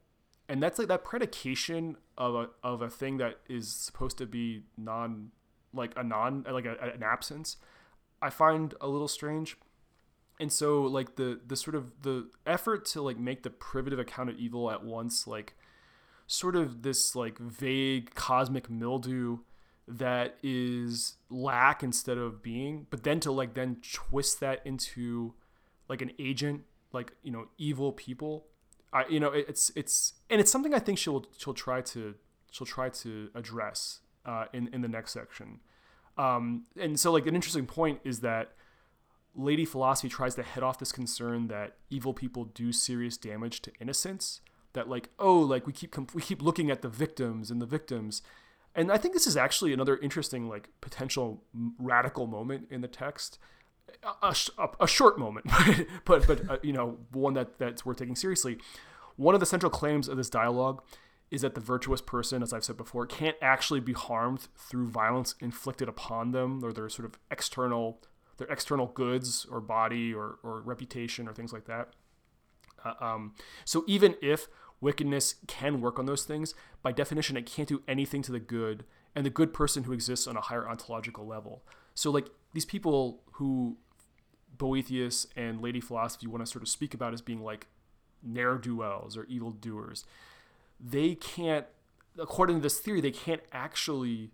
[0.52, 4.64] and that's like that predication of a, of a thing that is supposed to be
[4.78, 5.32] non
[5.74, 7.58] like a non like a, an absence
[8.22, 9.58] i find a little strange
[10.40, 14.30] and so like the the sort of the effort to like make the privative account
[14.30, 15.56] of evil at once like
[16.28, 19.38] sort of this like vague cosmic mildew
[19.88, 25.34] that is lack instead of being but then to like then twist that into
[25.92, 26.62] like an agent,
[26.94, 28.46] like you know, evil people.
[28.94, 32.16] I you know, it's it's and it's something I think she'll she'll try to
[32.52, 35.60] she'll try to address uh, in in the next section.
[36.18, 38.54] Um, and so like an interesting point is that
[39.34, 43.72] Lady Philosophy tries to head off this concern that evil people do serious damage to
[43.80, 44.42] innocence.
[44.74, 48.22] That like oh like we keep we keep looking at the victims and the victims,
[48.76, 51.44] and I think this is actually another interesting like potential
[51.80, 53.38] radical moment in the text
[54.22, 55.48] a, a, a short moment,
[56.06, 58.58] but but uh, you know one that that's worth taking seriously.
[59.16, 60.82] One of the central claims of this dialogue
[61.30, 65.36] is that the virtuous person, as I've said before, can't actually be harmed through violence
[65.40, 68.02] inflicted upon them or their sort of external
[68.38, 71.90] their external goods or body or, or reputation or things like that.
[72.84, 73.34] Uh, um,
[73.66, 74.48] so even if
[74.82, 78.84] wickedness can work on those things, by definition, it can't do anything to the good
[79.16, 81.64] and the good person who exists on a higher ontological level.
[81.94, 83.78] So like these people who
[84.58, 87.68] Boethius and Lady Philosophy want to sort of speak about as being like
[88.22, 90.06] ne'er do wells or evil doers,
[90.80, 91.66] they can't,
[92.20, 94.32] according to this theory, they can't actually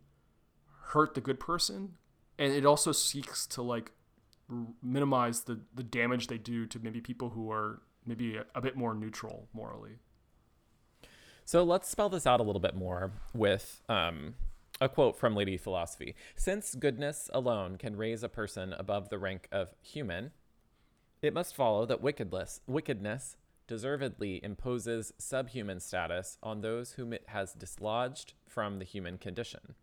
[0.87, 1.95] hurt the good person.
[2.37, 3.91] And it also seeks to like
[4.81, 8.75] minimize the, the damage they do to maybe people who are maybe a, a bit
[8.75, 9.99] more neutral morally.
[11.45, 14.35] So let's spell this out a little bit more with um,
[14.79, 19.47] a quote from Lady Philosophy Since goodness alone can raise a person above the rank
[19.51, 20.31] of human,
[21.21, 27.53] it must follow that wickedness, wickedness deservedly imposes subhuman status on those whom it has
[27.53, 29.75] dislodged from the human condition.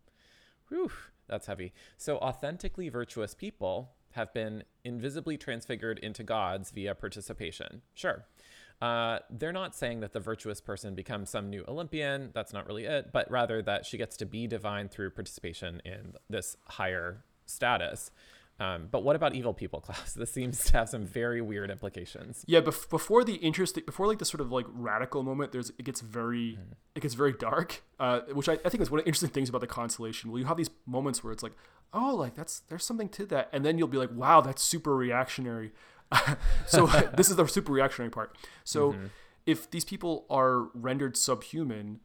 [0.69, 0.91] Whew,
[1.27, 1.73] that's heavy.
[1.97, 7.81] So, authentically virtuous people have been invisibly transfigured into gods via participation.
[7.93, 8.25] Sure.
[8.81, 12.31] Uh, they're not saying that the virtuous person becomes some new Olympian.
[12.33, 16.13] That's not really it, but rather that she gets to be divine through participation in
[16.29, 18.11] this higher status.
[18.57, 20.13] Um, but what about evil people, Klaus?
[20.13, 22.45] This seems to have some very weird implications.
[22.47, 25.83] Yeah, bef- before the interesting, before like the sort of like radical moment, there's it
[25.83, 26.75] gets very, mm.
[26.95, 29.49] it gets very dark, uh, which I, I think is one of the interesting things
[29.49, 30.31] about the consolation.
[30.31, 31.53] Well, you have these moments where it's like,
[31.93, 34.95] oh, like that's there's something to that, and then you'll be like, wow, that's super
[34.95, 35.73] reactionary.
[36.65, 36.85] so
[37.17, 38.37] this is the super reactionary part.
[38.63, 39.05] So mm-hmm.
[39.45, 41.99] if these people are rendered subhuman,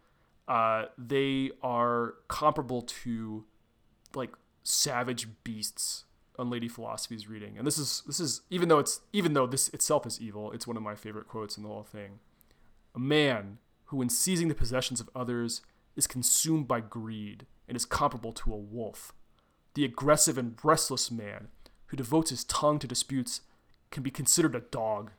[0.48, 3.44] uh, they are comparable to
[4.14, 4.30] like
[4.62, 6.04] savage beasts
[6.38, 7.56] on Lady Philosophy's reading.
[7.58, 10.66] And this is this is even though it's even though this itself is evil, it's
[10.66, 12.20] one of my favorite quotes in the whole thing.
[12.94, 15.62] A man who in seizing the possessions of others
[15.96, 19.12] is consumed by greed and is comparable to a wolf.
[19.74, 21.48] The aggressive and restless man
[21.86, 23.42] who devotes his tongue to disputes
[23.90, 25.10] can be considered a dog.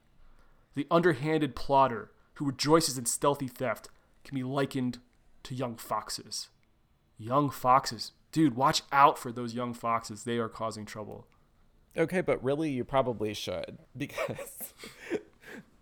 [0.75, 3.89] The underhanded plotter who rejoices in stealthy theft
[4.23, 4.99] can be likened
[5.43, 6.49] to young foxes.
[7.17, 8.11] Young foxes.
[8.31, 10.23] Dude, watch out for those young foxes.
[10.23, 11.27] They are causing trouble.
[11.97, 14.73] Okay, but really, you probably should because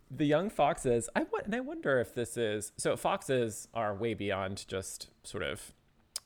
[0.09, 1.09] the young foxes.
[1.15, 2.97] I w- and I wonder if this is so.
[2.97, 5.73] Foxes are way beyond just sort of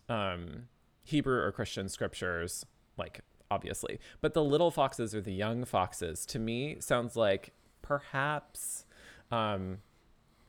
[0.08, 0.68] um,
[1.04, 2.66] Hebrew or Christian scriptures,
[2.98, 3.22] like
[3.54, 4.00] obviously.
[4.22, 8.86] But the little foxes or the young foxes to me sounds like perhaps
[9.32, 9.80] um,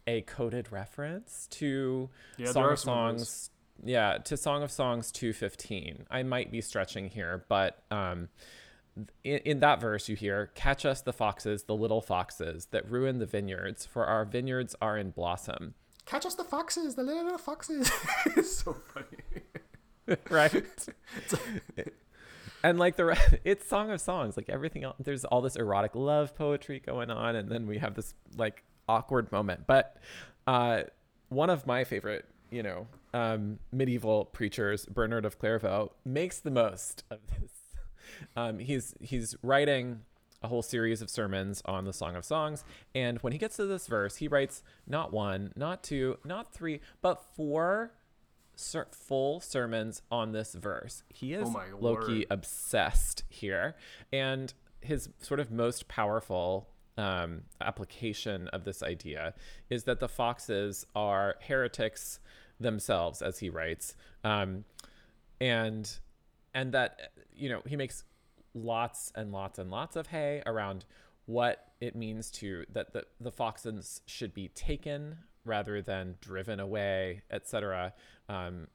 [0.06, 3.50] a coded reference to yeah, Song of Songs.
[3.84, 6.06] Yeah, to Song of Songs 215.
[6.10, 8.28] I might be stretching here, but um,
[9.22, 13.18] in, in that verse you hear, Catch us the foxes, the little foxes that ruin
[13.18, 15.74] the vineyards, for our vineyards are in blossom.
[16.06, 17.90] Catch us the foxes, the little foxes.
[18.36, 20.18] it's so funny.
[20.30, 20.88] right?
[22.64, 24.96] and like the it's Song of Songs, like everything else.
[24.98, 29.30] There's all this erotic love poetry going on, and then we have this like awkward
[29.30, 29.66] moment.
[29.68, 29.98] But
[30.46, 30.84] uh,
[31.28, 37.04] one of my favorite, you know, um, medieval preachers, Bernard of Clairvaux, makes the most
[37.10, 37.50] of this.
[38.36, 40.02] Um, he's he's writing
[40.42, 42.62] a whole series of sermons on the Song of Songs,
[42.94, 46.80] and when he gets to this verse, he writes not one, not two, not three,
[47.00, 47.92] but four
[48.56, 51.02] ser- full sermons on this verse.
[51.08, 53.76] He is Oh Loki obsessed here,
[54.12, 59.34] and his sort of most powerful um, application of this idea
[59.70, 62.20] is that the foxes are heretics
[62.60, 64.64] themselves, as he writes, um,
[65.40, 65.98] and
[66.54, 68.04] and that you know he makes
[68.54, 70.84] lots and lots and lots of hay around
[71.26, 77.22] what it means to that the, the foxes should be taken rather than driven away
[77.30, 77.92] etc
[78.28, 78.66] um,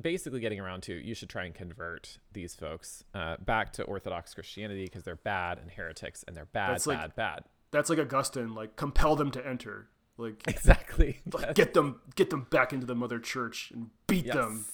[0.00, 4.34] basically getting around to you should try and convert these folks uh, back to orthodox
[4.34, 7.98] christianity because they're bad and heretics and they're bad That's like- bad bad That's like
[7.98, 9.88] Augustine, like compel them to enter.
[10.16, 14.64] Like, exactly like get them get them back into the mother church and beat them.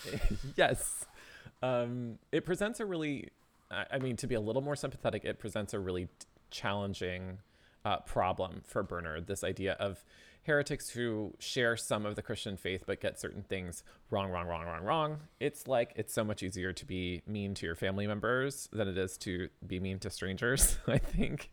[0.56, 1.04] yes.
[1.62, 3.28] Um, it presents a really,
[3.70, 6.08] I I mean, to be a little more sympathetic, it presents a really
[6.50, 7.38] challenging
[7.84, 9.26] uh, problem for Bernard.
[9.26, 10.04] This idea of
[10.48, 14.64] heretics who share some of the Christian faith but get certain things wrong, wrong, wrong,
[14.64, 15.18] wrong, wrong.
[15.38, 18.98] It's like it's so much easier to be mean to your family members than it
[18.98, 21.50] is to be mean to strangers, I think.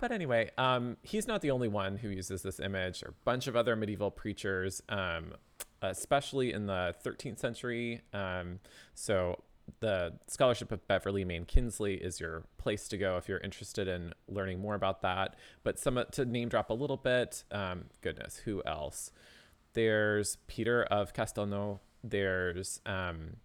[0.00, 3.04] But anyway, um, he's not the only one who uses this image.
[3.04, 5.34] Are a bunch of other medieval preachers, um,
[5.80, 8.00] especially in the 13th century.
[8.12, 8.58] Um,
[8.94, 9.44] so
[9.80, 14.12] the scholarship of Beverly Mayne Kienzle is your place to go if you're interested in
[14.28, 15.36] learning more about that.
[15.62, 19.10] But some to name drop a little bit, um, goodness, who else?
[19.74, 21.80] There's Peter of Castelnau.
[22.04, 23.36] There's um,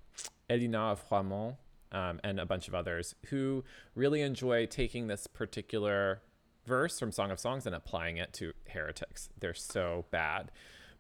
[0.50, 1.58] Helinand of Froidmont.
[1.90, 3.64] Um, and a bunch of others who
[3.96, 6.22] really enjoy taking this particular
[6.66, 9.30] verse from Song of Songs and applying it to heretics.
[9.40, 10.52] They're so bad.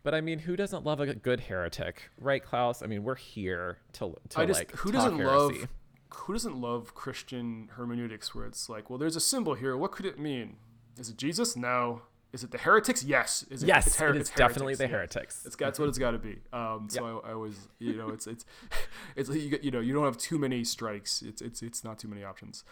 [0.07, 2.81] But I mean, who doesn't love a good heretic, right, Klaus?
[2.81, 5.35] I mean, we're here to, to I just like who doesn't heresy.
[5.35, 5.67] love
[6.13, 9.75] who doesn't love Christian hermeneutics where it's like, well, there's a symbol here.
[9.75, 10.55] What could it mean?
[10.97, 11.57] Is it Jesus?
[11.57, 12.03] No.
[12.31, 13.03] Is it the heretics?
[13.03, 13.43] Yes.
[13.51, 14.91] Is it, Yes, it's her- it it's is definitely heretics, the yeah.
[14.91, 15.45] heretics.
[15.45, 16.37] It's that's what it's got to be.
[16.53, 18.45] Um, so I, I always, you know, it's it's
[19.17, 21.21] it's you, you know you don't have too many strikes.
[21.21, 22.63] It's it's it's not too many options.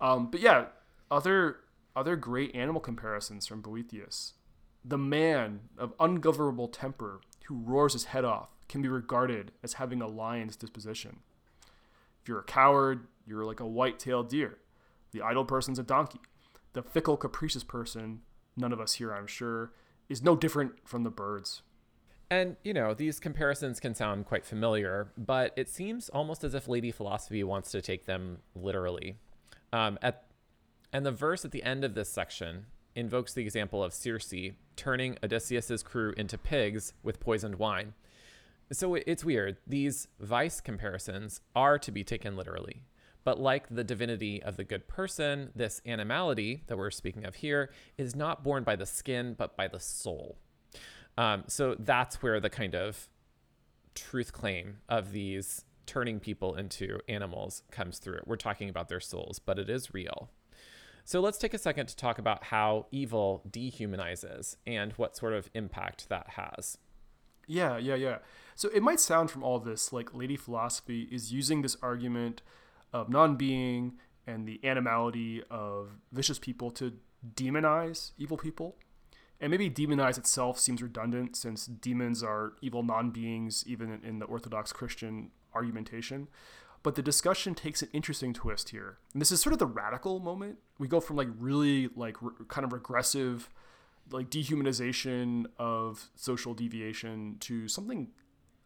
[0.00, 0.68] Um, but yeah,
[1.10, 1.56] other
[1.94, 4.32] other great animal comparisons from Boethius.
[4.84, 10.02] The man of ungovernable temper who roars his head off can be regarded as having
[10.02, 11.20] a lion's disposition.
[12.22, 14.58] If you're a coward, you're like a white-tailed deer.
[15.12, 16.20] The idle person's a donkey.
[16.72, 18.22] The fickle, capricious person,
[18.56, 19.72] none of us here, I'm sure,
[20.08, 21.62] is no different from the birds.
[22.30, 26.66] And, you know, these comparisons can sound quite familiar, but it seems almost as if
[26.66, 29.18] Lady Philosophy wants to take them literally.
[29.72, 30.24] Um, at,
[30.92, 34.32] and the verse at the end of this section invokes the example of Circe
[34.76, 37.94] turning Odysseus's crew into pigs with poisoned wine.
[38.70, 39.58] So it's weird.
[39.66, 42.82] These vice comparisons are to be taken literally.
[43.24, 47.70] But like the divinity of the good person, this animality that we're speaking of here
[47.96, 50.38] is not born by the skin, but by the soul.
[51.16, 53.08] Um, so that's where the kind of
[53.94, 58.20] truth claim of these turning people into animals comes through.
[58.24, 60.30] We're talking about their souls, but it is real.
[61.04, 65.50] So let's take a second to talk about how evil dehumanizes and what sort of
[65.54, 66.78] impact that has.
[67.46, 68.18] Yeah, yeah, yeah.
[68.54, 72.42] So it might sound from all this like Lady Philosophy is using this argument
[72.92, 73.94] of non being
[74.26, 76.92] and the animality of vicious people to
[77.34, 78.76] demonize evil people.
[79.40, 84.18] And maybe demonize itself seems redundant since demons are evil non beings, even in, in
[84.20, 86.28] the Orthodox Christian argumentation.
[86.82, 88.98] But the discussion takes an interesting twist here.
[89.12, 90.58] And this is sort of the radical moment.
[90.78, 93.48] We go from like really like re- kind of regressive
[94.10, 98.08] like dehumanization of social deviation to something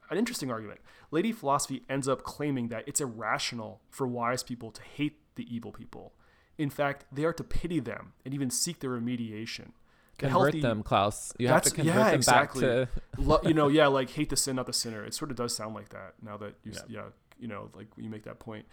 [0.09, 0.81] an interesting argument.
[1.11, 5.73] Lady philosophy ends up claiming that it's irrational for wise people to hate the evil
[5.73, 6.13] people.
[6.59, 9.73] In fact, they are to pity them and even seek their remediation.
[10.19, 11.33] The Convert healthy- them, Klaus.
[11.39, 12.67] You have to convert yeah, them exactly.
[12.67, 12.89] back
[13.19, 13.49] to.
[13.49, 15.05] You know, yeah, like hate the sin, not the sinner.
[15.05, 16.81] It sort of does sound like that now that you, Yeah.
[16.89, 17.03] yeah,
[17.39, 18.67] you know, like you make that point.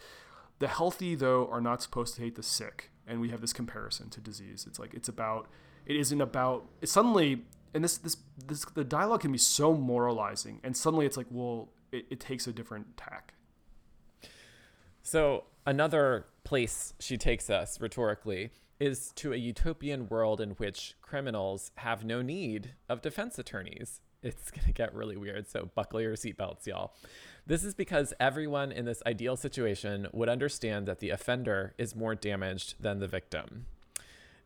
[0.59, 4.09] The healthy, though, are not supposed to hate the sick, and we have this comparison
[4.11, 4.66] to disease.
[4.68, 5.47] It's like it's about,
[5.86, 6.68] it isn't about.
[6.82, 7.43] It's suddenly,
[7.74, 11.70] and this, this, this, the dialogue can be so moralizing, and suddenly it's like, well,
[11.91, 13.34] it, it takes a different tack.
[15.01, 21.72] So another place she takes us rhetorically is to a utopian world in which criminals
[21.76, 24.01] have no need of defense attorneys.
[24.24, 25.47] it's going to get really weird.
[25.49, 26.93] So buckle your seatbelts, y'all.
[27.46, 32.16] This is because everyone in this ideal situation would understand that the offender is more
[32.16, 33.66] damaged than the victim.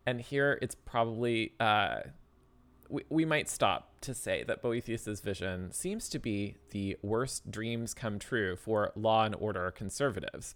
[0.05, 1.99] And here it's probably, uh,
[2.89, 7.93] we, we might stop to say that Boethius's vision seems to be the worst dreams
[7.93, 10.55] come true for law and order conservatives.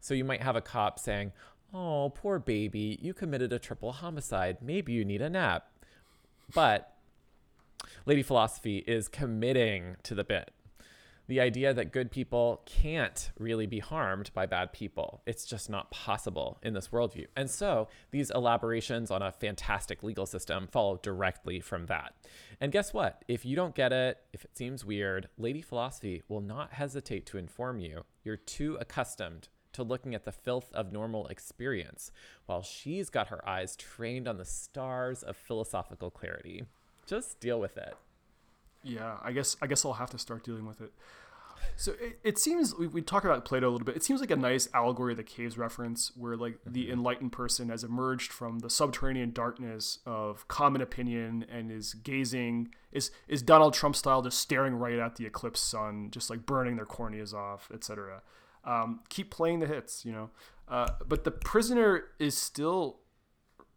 [0.00, 1.32] So you might have a cop saying,
[1.72, 4.56] Oh, poor baby, you committed a triple homicide.
[4.60, 5.68] Maybe you need a nap.
[6.52, 6.96] But
[8.06, 10.50] Lady Philosophy is committing to the bit.
[11.30, 15.22] The idea that good people can't really be harmed by bad people.
[15.26, 17.26] It's just not possible in this worldview.
[17.36, 22.14] And so these elaborations on a fantastic legal system follow directly from that.
[22.60, 23.24] And guess what?
[23.28, 27.38] If you don't get it, if it seems weird, Lady Philosophy will not hesitate to
[27.38, 28.02] inform you.
[28.24, 32.10] You're too accustomed to looking at the filth of normal experience,
[32.46, 36.64] while she's got her eyes trained on the stars of philosophical clarity.
[37.06, 37.94] Just deal with it.
[38.82, 40.92] Yeah, I guess I guess I'll have to start dealing with it.
[41.76, 43.96] So it, it seems we, we talk about Plato a little bit.
[43.96, 46.92] It seems like a nice allegory of the caves reference, where like the Mm-hmm.
[46.92, 53.10] enlightened person has emerged from the subterranean darkness of common opinion and is gazing is
[53.28, 56.86] is Donald Trump style, just staring right at the eclipse sun, just like burning their
[56.86, 58.22] corneas off, etc.
[58.64, 60.30] Um, keep playing the hits, you know.
[60.68, 63.00] Uh, but the prisoner is still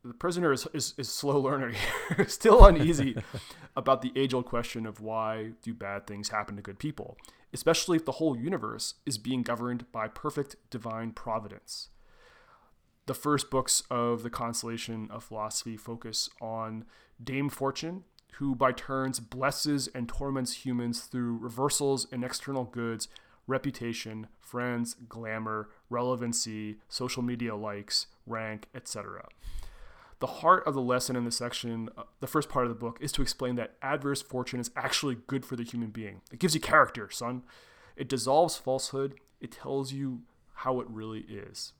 [0.03, 3.15] the prisoner is, is, is slow learner here, still uneasy
[3.75, 7.17] about the age old question of why do bad things happen to good people,
[7.53, 11.89] especially if the whole universe is being governed by perfect divine providence.
[13.05, 16.85] The first books of the Consolation of Philosophy focus on
[17.21, 23.07] Dame Fortune, who by turns blesses and torments humans through reversals in external goods,
[23.45, 29.27] reputation, friends, glamour, relevancy, social media likes, rank, etc
[30.23, 32.97] the heart of the lesson in this section, uh, the first part of the book,
[33.01, 36.21] is to explain that adverse fortune is actually good for the human being.
[36.31, 37.43] It gives you character, son.
[37.97, 39.15] It dissolves falsehood.
[39.41, 40.21] It tells you
[40.53, 41.73] how it really is.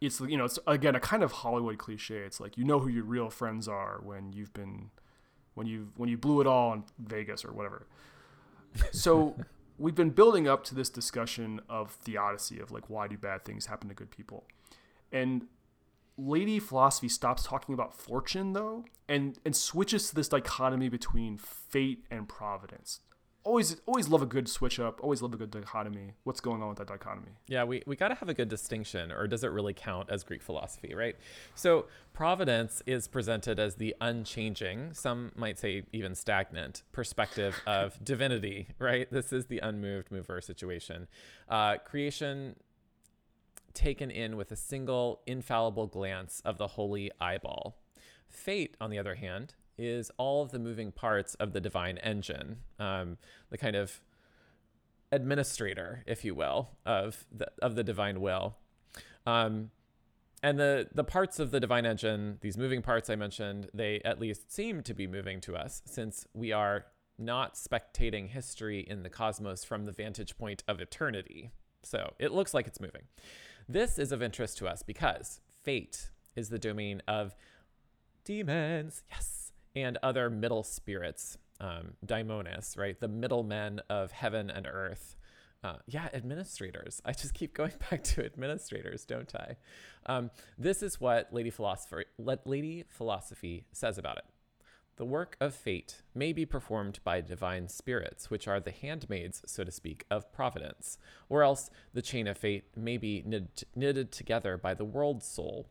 [0.00, 2.16] It's you know, it's again a kind of Hollywood cliche.
[2.16, 4.90] It's like you know who your real friends are when you've been,
[5.54, 7.86] when you when you blew it all in Vegas or whatever.
[8.90, 9.36] So
[9.78, 13.66] we've been building up to this discussion of theodicy of like why do bad things
[13.66, 14.48] happen to good people,
[15.12, 15.46] and
[16.16, 22.04] Lady Philosophy stops talking about fortune though, and and switches to this dichotomy between fate
[22.10, 23.00] and providence.
[23.44, 25.02] Always always love a good switch up.
[25.02, 26.12] Always love a good dichotomy.
[26.22, 27.32] What's going on with that dichotomy?
[27.48, 30.22] Yeah, we, we got to have a good distinction, or does it really count as
[30.22, 31.16] Greek philosophy, right?
[31.56, 38.68] So, providence is presented as the unchanging, some might say even stagnant, perspective of divinity,
[38.78, 39.10] right?
[39.10, 41.08] This is the unmoved mover situation.
[41.48, 42.54] Uh, creation
[43.74, 47.78] taken in with a single infallible glance of the holy eyeball.
[48.28, 52.58] Fate, on the other hand, is all of the moving parts of the divine engine,
[52.78, 53.18] um,
[53.50, 54.00] the kind of
[55.10, 58.56] administrator, if you will, of the of the divine will.
[59.26, 59.70] Um,
[60.42, 64.20] and the the parts of the divine engine, these moving parts I mentioned, they at
[64.20, 66.86] least seem to be moving to us, since we are
[67.18, 71.50] not spectating history in the cosmos from the vantage point of eternity.
[71.82, 73.02] So it looks like it's moving.
[73.68, 77.34] This is of interest to us because fate is the domain of
[78.24, 82.98] demons, yes, and other middle spirits, um, daimones, right?
[82.98, 85.16] The middlemen of heaven and earth.
[85.64, 87.00] Uh, yeah, administrators.
[87.04, 89.56] I just keep going back to administrators, don't I?
[90.06, 94.24] Um, this is what Lady Philosophy, Lady Philosophy says about it.
[95.02, 99.64] The work of fate may be performed by divine spirits, which are the handmaids, so
[99.64, 100.96] to speak, of providence,
[101.28, 105.66] or else the chain of fate may be knit, knitted together by the world soul,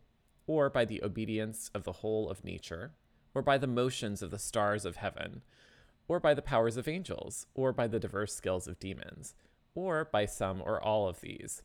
[0.46, 2.90] or by the obedience of the whole of nature,
[3.34, 5.40] or by the motions of the stars of heaven,
[6.08, 9.34] or by the powers of angels, or by the diverse skills of demons,
[9.74, 11.62] or by some or all of these.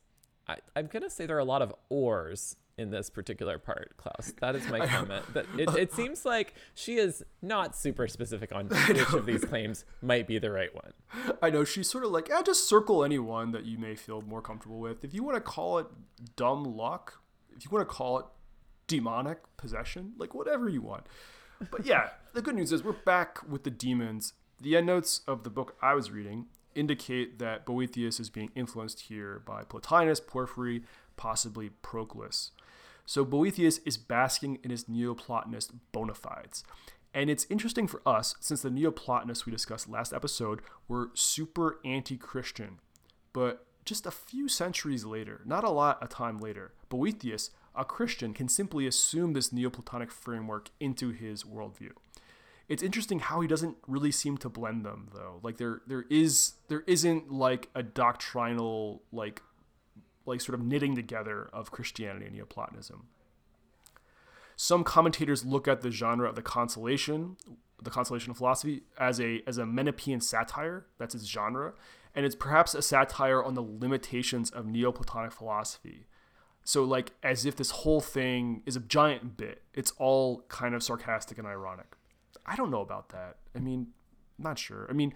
[0.48, 3.96] I, I'm going to say there are a lot of ors in this particular part,
[3.98, 4.34] Klaus.
[4.40, 5.26] That is my comment.
[5.34, 9.84] That it, it seems like she is not super specific on which of these claims
[10.02, 10.94] might be the right one.
[11.42, 14.42] I know she's sort of like, yeah, just circle anyone that you may feel more
[14.42, 15.04] comfortable with.
[15.04, 15.88] If you want to call it
[16.36, 17.22] dumb luck,
[17.56, 18.26] if you want to call it
[18.88, 21.06] demonic possession, like whatever you want.
[21.72, 24.34] But yeah, the good news is we're back with the demons.
[24.62, 29.42] The endnotes of the book I was reading indicate that Boethius is being influenced here
[29.46, 30.84] by Plotinus, Porphyry,
[31.16, 32.52] possibly Proclus.
[33.08, 36.64] So Boethius is basking in his Neoplatonist bona fides.
[37.14, 42.18] And it's interesting for us since the Neoplatonists we discussed last episode were super anti
[42.18, 42.80] Christian.
[43.32, 48.34] But just a few centuries later, not a lot of time later, Boethius, a Christian,
[48.34, 51.92] can simply assume this Neoplatonic framework into his worldview.
[52.68, 55.40] It's interesting how he doesn't really seem to blend them though.
[55.42, 59.42] Like there there is there isn't like a doctrinal like
[60.28, 63.08] like sort of knitting together of Christianity and Neoplatonism.
[64.56, 67.38] Some commentators look at the genre of the consolation,
[67.82, 70.86] the consolation of philosophy, as a as a Menippean satire.
[70.98, 71.74] That's its genre,
[72.16, 76.08] and it's perhaps a satire on the limitations of Neoplatonic philosophy.
[76.64, 79.62] So like as if this whole thing is a giant bit.
[79.74, 81.96] It's all kind of sarcastic and ironic.
[82.46, 83.38] I don't know about that.
[83.56, 83.88] I mean,
[84.38, 84.88] not sure.
[84.90, 85.14] I mean,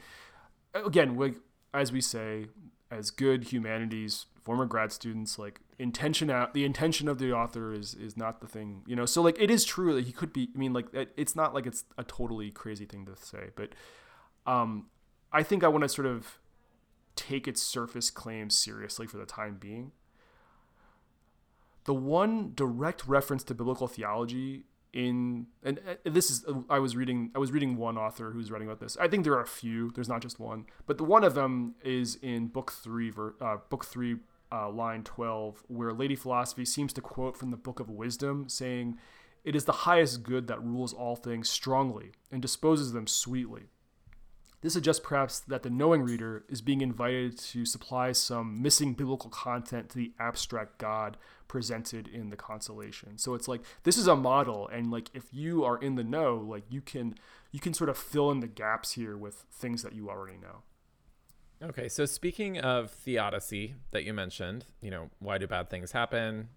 [0.73, 1.35] again, like
[1.73, 2.47] as we say,
[2.91, 7.93] as good humanities former grad students like intention out the intention of the author is
[7.93, 9.05] is not the thing you know?
[9.05, 11.53] So like it is true that he could be i mean like it, it's not
[11.53, 13.69] like it's a totally crazy thing to say but
[14.45, 14.87] um
[15.31, 16.39] i think i want to sort of
[17.15, 19.91] take its surface claims seriously for the time being.
[21.85, 27.39] The one direct reference to biblical theology in and this is I was reading I
[27.39, 28.97] was reading one author who's writing about this.
[28.99, 29.91] I think there are a few.
[29.91, 33.85] There's not just one, but the one of them is in book three, uh, book
[33.85, 34.17] three,
[34.51, 38.97] uh, line twelve, where Lady Philosophy seems to quote from the Book of Wisdom, saying,
[39.45, 43.69] "It is the highest good that rules all things strongly and disposes them sweetly."
[44.61, 49.29] This suggests perhaps that the knowing reader is being invited to supply some missing biblical
[49.31, 53.17] content to the abstract God presented in the consolation.
[53.17, 56.35] So it's like this is a model and like if you are in the know,
[56.35, 57.15] like you can
[57.51, 60.61] you can sort of fill in the gaps here with things that you already know.
[61.63, 66.49] Okay, so speaking of theodicy that you mentioned, you know, why do bad things happen?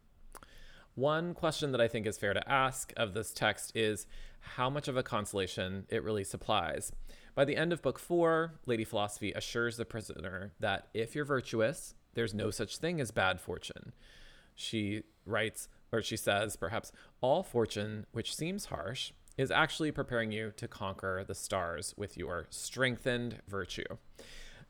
[0.95, 4.07] One question that I think is fair to ask of this text is
[4.41, 6.93] how much of a consolation it really supplies.
[7.35, 11.95] By the end of book four, Lady Philosophy assures the prisoner that if you're virtuous,
[12.15, 13.93] there's no such thing as bad fortune.
[14.55, 20.53] She writes, or she says, perhaps, all fortune, which seems harsh, is actually preparing you
[20.57, 23.97] to conquer the stars with your strengthened virtue.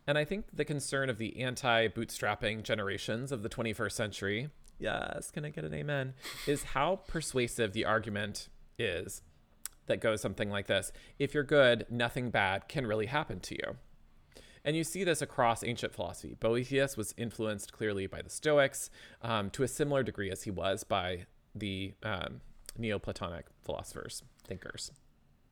[0.07, 4.49] And I think the concern of the anti bootstrapping generations of the 21st century,
[4.79, 6.15] yes, can I get an amen,
[6.47, 8.49] is how persuasive the argument
[8.79, 9.21] is
[9.87, 13.77] that goes something like this If you're good, nothing bad can really happen to you.
[14.65, 16.37] And you see this across ancient philosophy.
[16.41, 18.89] Boethius was influenced clearly by the Stoics
[19.21, 22.41] um, to a similar degree as he was by the um,
[22.79, 24.91] Neoplatonic philosophers, thinkers.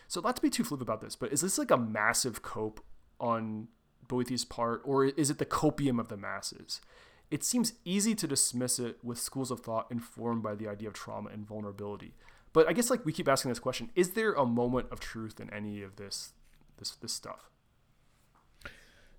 [0.08, 2.80] So, not to be too flip about this, but is this like a massive cope
[3.20, 3.68] on
[4.08, 6.80] Boethius' part, or is it the copium of the masses?
[7.30, 10.94] It seems easy to dismiss it with schools of thought informed by the idea of
[10.94, 12.14] trauma and vulnerability.
[12.52, 15.40] But I guess like we keep asking this question: Is there a moment of truth
[15.40, 16.32] in any of this,
[16.78, 17.50] this, this stuff?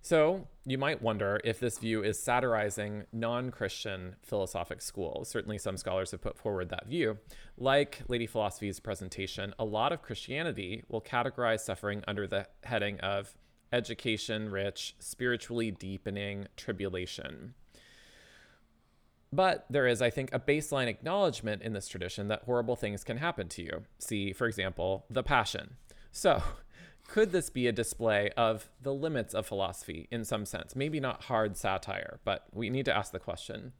[0.05, 5.29] So you might wonder if this view is satirizing non-Christian philosophic schools.
[5.29, 7.19] Certainly, some scholars have put forward that view.
[7.57, 13.33] Like Lady Philosophy's presentation, a lot of Christianity will categorize suffering under the heading of
[13.71, 17.53] education-rich, spiritually deepening tribulation.
[19.33, 23.17] But there is, I think, a baseline acknowledgement in this tradition that horrible things can
[23.17, 23.83] happen to you.
[23.97, 25.77] See, for example, the Passion.
[26.11, 26.43] So,
[27.07, 30.75] could this be a display of the limits of philosophy in some sense?
[30.75, 33.73] Maybe not hard satire, but we need to ask the question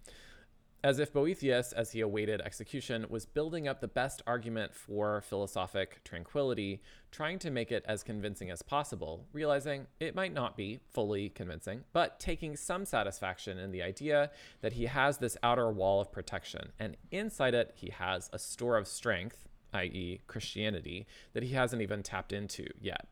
[0.83, 6.03] as if Boethius, as he awaited execution, was building up the best argument for philosophic
[6.03, 11.29] tranquility, trying to make it as convincing as possible, realizing it might not be fully
[11.29, 14.29] convincing, but taking some satisfaction in the idea
[14.61, 18.75] that he has this outer wall of protection, and inside it, he has a store
[18.75, 23.07] of strength, i.e., Christianity, that he hasn't even tapped into yet.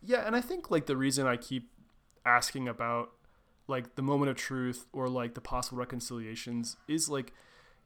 [0.00, 1.70] Yeah, and I think like the reason I keep
[2.24, 3.10] asking about
[3.72, 7.32] like the moment of truth or like the possible reconciliations is like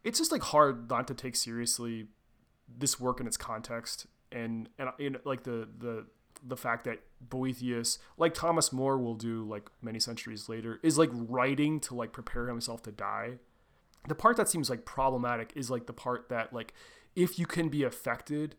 [0.03, 2.09] it's just like hard not to take seriously
[2.77, 6.07] this work in its context and and know, like the the
[6.45, 11.11] the fact that Boethius, like Thomas More will do like many centuries later, is like
[11.13, 13.39] writing to like prepare himself to die.
[14.09, 16.75] The part that seems like problematic is like the part that like
[17.15, 18.57] if you can be affected,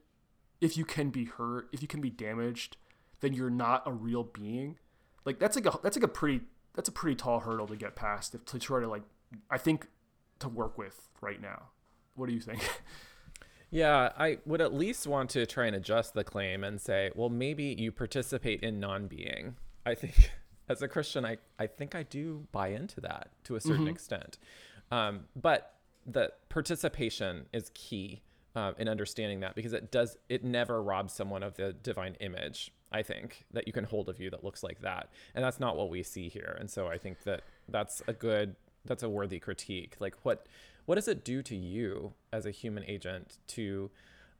[0.61, 2.78] if you can be hurt, if you can be damaged,
[3.19, 4.78] then you're not a real being.
[5.25, 6.41] Like that's like a that's like a pretty
[6.78, 9.03] that's a pretty tall hurdle to get past if, to try to like
[9.49, 9.88] I think
[10.39, 11.63] to work with right now.
[12.15, 12.61] What do you think?
[13.69, 17.28] Yeah, I would at least want to try and adjust the claim and say, well,
[17.28, 19.55] maybe you participate in non-being.
[19.86, 20.32] I think
[20.69, 23.89] as a Christian, I, I think I do buy into that to a certain mm-hmm.
[23.89, 24.38] extent.
[24.89, 25.75] Um, but
[26.05, 28.21] the participation is key
[28.55, 32.71] uh, in understanding that because it does it never robs someone of the divine image
[32.91, 35.09] I think that you can hold a view that looks like that.
[35.35, 36.55] And that's not what we see here.
[36.59, 39.95] And so I think that that's a good that's a worthy critique.
[39.99, 40.47] Like what
[40.85, 43.91] what does it do to you as a human agent to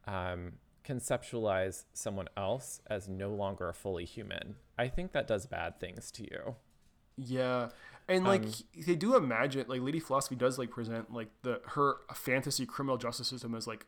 [0.08, 0.54] um,
[0.86, 6.10] conceptualize someone else as no longer a fully human, I think that does bad things
[6.12, 6.56] to you.
[7.18, 7.70] Yeah.
[8.08, 8.52] And like Um,
[8.86, 13.28] they do imagine like Lady Philosophy does like present like the her fantasy criminal justice
[13.28, 13.86] system as like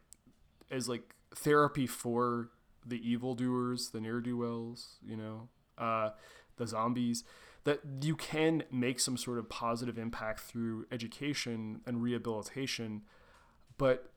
[0.70, 2.50] as like therapy for
[2.86, 6.12] the evildoers, the ne'er do wells, you know, uh,
[6.58, 7.24] the zombies.
[7.66, 13.02] That you can make some sort of positive impact through education and rehabilitation,
[13.78, 14.12] but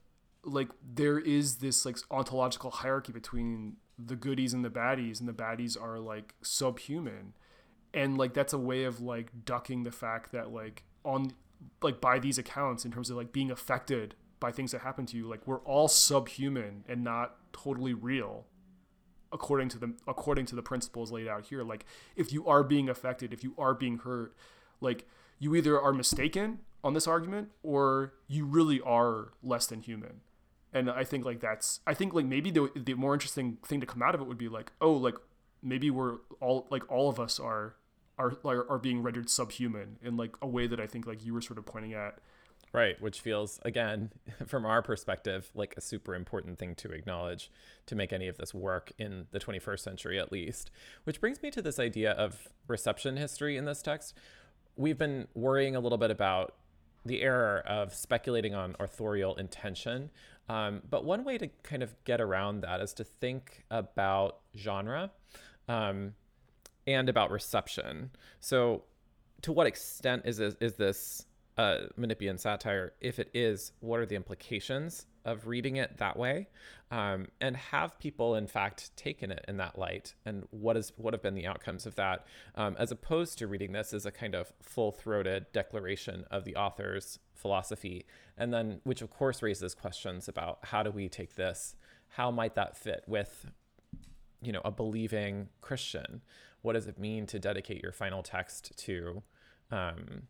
[0.45, 5.33] like there is this like ontological hierarchy between the goodies and the baddies, and the
[5.33, 7.35] baddies are like subhuman
[7.95, 11.33] and like that's a way of like ducking the fact that like on
[11.83, 15.17] like by these accounts in terms of like being affected by things that happen to
[15.17, 18.47] you like we're all subhuman and not totally real
[19.33, 21.63] according to the according to the principles laid out here.
[21.63, 21.85] Like
[22.17, 24.35] if you are being affected if you are being hurt
[24.81, 25.07] like
[25.39, 30.21] you either are mistaken on this argument or you really are less than human.
[30.73, 33.87] And i think like that's i think like maybe the, the more interesting thing to
[33.87, 35.17] come out of it would be like oh like
[35.63, 37.77] maybe we're all like all of us are
[38.19, 41.41] are are, being rendered subhuman in like a way that i think like you were
[41.41, 42.19] sort of pointing at
[42.75, 44.13] Right, which feels again
[44.47, 47.51] from our perspective like a super important thing to acknowledge
[47.85, 50.71] to make any of this work in the 21st century at least.
[51.05, 54.15] Which brings me to this idea of reception history in this text.
[54.75, 56.55] We've been worrying a little bit about
[57.05, 60.11] the error of speculating on authorial intention.
[60.49, 65.11] Um, but one way to kind of get around that is to think about genre
[65.69, 66.15] um,
[66.87, 68.11] and about reception.
[68.41, 68.85] So,
[69.43, 71.27] to what extent is this, is this
[71.57, 72.93] uh, Menippean satire?
[73.01, 76.49] If it is, what are the implications of reading it that way?
[76.91, 80.15] Um, and have people, in fact, taken it in that light?
[80.25, 82.27] And what is what have been the outcomes of that?
[82.55, 87.19] Um, as opposed to reading this as a kind of full-throated declaration of the author's
[87.35, 91.75] philosophy, and then which of course raises questions about how do we take this?
[92.09, 93.47] How might that fit with
[94.43, 96.21] you know a believing christian
[96.63, 99.23] what does it mean to dedicate your final text to
[99.71, 100.23] um,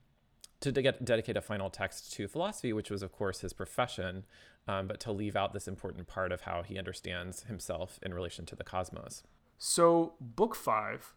[0.71, 4.25] to get, dedicate a final text to philosophy which was of course his profession
[4.69, 8.47] um, but to leave out this important part of how he understands himself in relation
[8.47, 9.23] to the cosmos
[9.59, 11.15] So, book five,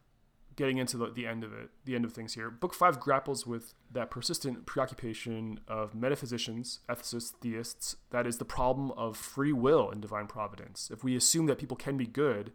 [0.56, 3.46] getting into the, the end of it, the end of things here, book five grapples
[3.46, 9.90] with that persistent preoccupation of metaphysicians, ethicists, theists, that is the problem of free will
[9.90, 10.90] in divine providence.
[10.94, 12.52] If we assume that people can be good,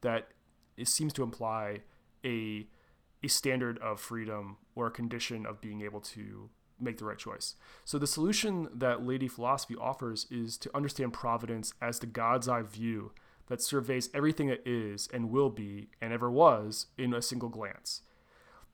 [0.00, 0.28] that
[0.76, 1.82] it seems to imply
[2.24, 2.66] a
[3.22, 6.50] a standard of freedom or a condition of being able to
[6.80, 7.56] make the right choice.
[7.84, 12.62] So the solution that Lady Philosophy offers is to understand providence as the God's eye
[12.62, 13.12] view
[13.48, 18.02] that surveys everything that is and will be and ever was in a single glance.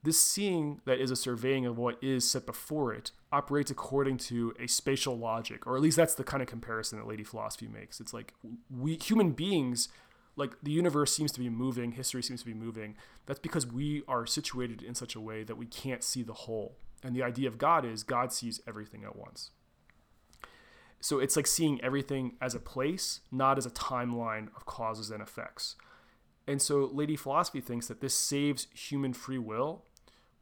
[0.03, 4.53] This seeing that is a surveying of what is set before it operates according to
[4.59, 7.99] a spatial logic, or at least that's the kind of comparison that Lady Philosophy makes.
[7.99, 8.35] It's like
[8.69, 9.89] we human beings,
[10.35, 12.95] like the universe seems to be moving, history seems to be moving.
[13.25, 16.77] That's because we are situated in such a way that we can't see the whole.
[17.03, 19.51] And the idea of God is God sees everything at once.
[20.99, 25.21] So it's like seeing everything as a place, not as a timeline of causes and
[25.21, 25.75] effects.
[26.47, 29.85] And so Lady Philosophy thinks that this saves human free will,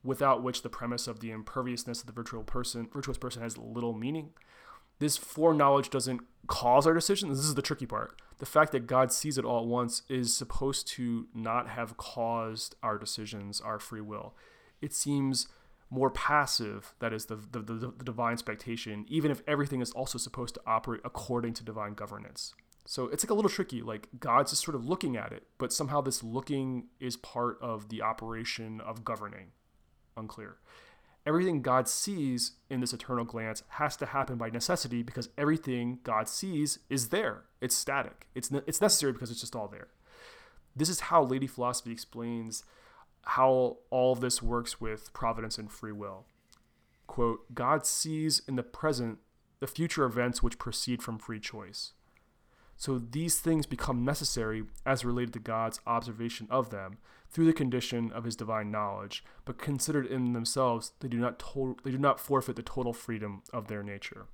[0.04, 3.94] without which the premise of the imperviousness of the virtual person, virtuous person has little
[3.94, 4.32] meaning.
[5.00, 7.38] This foreknowledge doesn't cause our decisions.
[7.38, 8.22] This is the tricky part.
[8.44, 12.76] The fact that God sees it all at once is supposed to not have caused
[12.84, 14.36] our decisions, our free will.
[14.82, 15.48] It seems
[15.90, 20.18] more passive, that is the, the, the, the divine expectation, even if everything is also
[20.18, 22.54] supposed to operate according to divine governance.
[22.84, 23.82] So it's like a little tricky.
[23.82, 27.88] Like God's just sort of looking at it, but somehow this looking is part of
[27.88, 29.52] the operation of governing.
[30.18, 30.58] Unclear.
[31.26, 36.28] Everything God sees in this eternal glance has to happen by necessity because everything God
[36.28, 37.44] sees is there.
[37.62, 38.28] It's static.
[38.36, 39.88] It's ne- it's necessary because it's just all there.
[40.76, 42.66] This is how Lady Philosophy explains
[43.24, 46.26] how all of this works with providence and free will.
[47.08, 49.20] Quote, God sees in the present
[49.60, 51.94] the future events which proceed from free choice.
[52.76, 56.98] So these things become necessary as related to God's observation of them
[57.34, 61.76] through the condition of his divine knowledge, but considered in themselves, they do not to-
[61.84, 64.28] they do not forfeit the total freedom of their nature.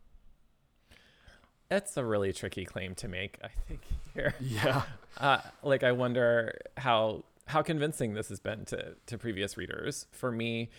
[1.70, 3.82] That's a really tricky claim to make, I think,
[4.14, 4.34] here.
[4.42, 4.84] Yeah.
[5.18, 10.06] Uh, like, I wonder how how convincing this has been to to previous readers.
[10.12, 10.70] For me,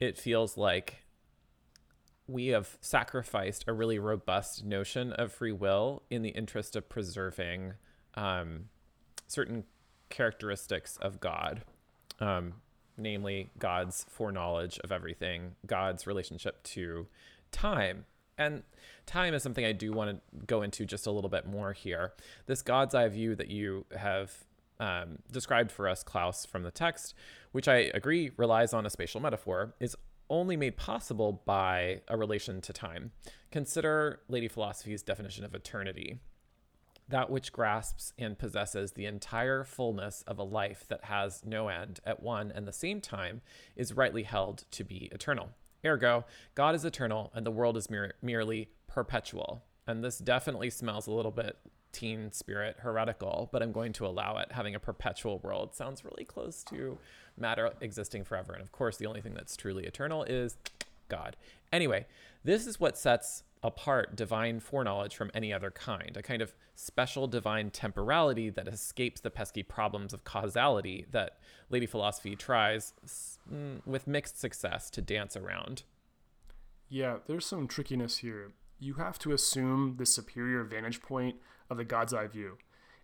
[0.00, 1.04] it feels like
[2.26, 7.74] we have sacrificed a really robust notion of free will in the interest of preserving
[8.14, 8.66] um,
[9.26, 9.64] certain
[10.08, 11.62] characteristics of God,
[12.20, 12.54] um,
[12.96, 17.06] namely God's foreknowledge of everything, God's relationship to
[17.52, 18.06] time,
[18.38, 18.62] And
[19.04, 22.12] time is something I do want to go into just a little bit more here.
[22.46, 24.32] This God's eye view that you have
[24.78, 27.14] um, described for us, Klaus, from the text,
[27.50, 29.96] which I agree relies on a spatial metaphor, is
[30.30, 33.10] only made possible by a relation to time.
[33.50, 36.20] Consider Lady Philosophy's definition of eternity
[37.08, 42.00] that which grasps and possesses the entire fullness of a life that has no end
[42.04, 43.40] at one and the same time
[43.76, 45.50] is rightly held to be eternal.
[45.84, 49.62] Ergo, God is eternal and the world is mere- merely perpetual.
[49.86, 51.56] And this definitely smells a little bit
[51.92, 54.52] teen spirit heretical, but I'm going to allow it.
[54.52, 56.98] Having a perpetual world sounds really close to
[57.38, 58.52] matter existing forever.
[58.52, 60.56] And of course, the only thing that's truly eternal is
[61.08, 61.36] God.
[61.72, 62.06] Anyway,
[62.44, 67.26] this is what sets apart divine foreknowledge from any other kind, a kind of special
[67.26, 71.38] divine temporality that escapes the pesky problems of causality that
[71.70, 72.94] Lady Philosophy tries,
[73.52, 75.82] mm, with mixed success, to dance around.
[76.88, 78.52] Yeah, there's some trickiness here.
[78.78, 81.36] You have to assume the superior vantage point
[81.68, 82.58] of the God's eye view,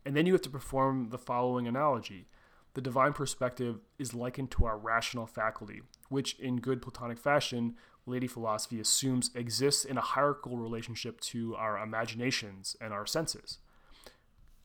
[0.04, 2.28] and then you have to perform the following analogy.
[2.74, 7.76] The divine perspective is likened to our rational faculty, which, in good Platonic fashion,
[8.06, 13.58] Lady Philosophy assumes exists in a hierarchical relationship to our imaginations and our senses.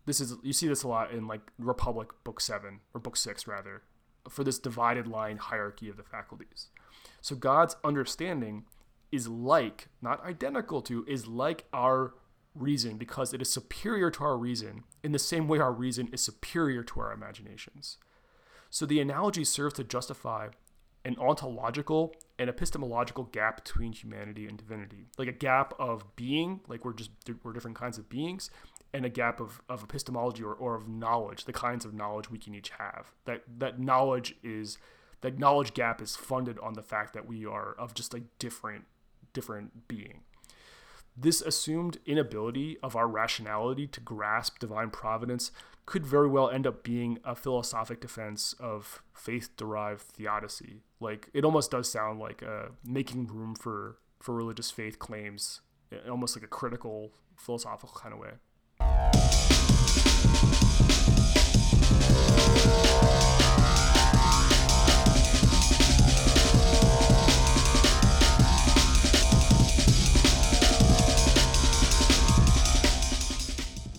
[0.05, 3.47] This is you see this a lot in like Republic Book Seven or Book Six
[3.47, 3.83] rather,
[4.27, 6.67] for this divided line hierarchy of the faculties.
[7.21, 8.65] So God's understanding
[9.11, 12.13] is like, not identical to, is like our
[12.55, 16.21] reason because it is superior to our reason in the same way our reason is
[16.21, 17.97] superior to our imaginations.
[18.69, 20.49] So the analogy serves to justify
[21.05, 26.85] an ontological and epistemological gap between humanity and divinity, like a gap of being, like
[26.85, 27.11] we're just
[27.43, 28.49] we're different kinds of beings,
[28.93, 32.37] and a gap of, of epistemology or, or of knowledge, the kinds of knowledge we
[32.37, 33.11] can each have.
[33.25, 34.77] That that knowledge is
[35.21, 38.85] that knowledge gap is funded on the fact that we are of just a different
[39.33, 40.21] different being.
[41.15, 45.51] This assumed inability of our rationality to grasp divine providence
[45.89, 50.83] could very well end up being a philosophic defense of faith derived theodicy.
[50.99, 55.61] Like, it almost does sound like uh, making room for, for religious faith claims,
[56.07, 58.33] almost like a critical philosophical kind of way.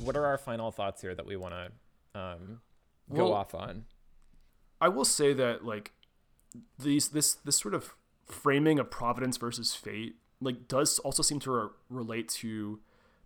[0.03, 2.61] What are our final thoughts here that we want to um,
[3.12, 3.84] go well, off on?
[4.80, 5.92] I will say that like
[6.78, 7.94] these this this sort of
[8.26, 12.80] framing of providence versus fate like does also seem to re- relate to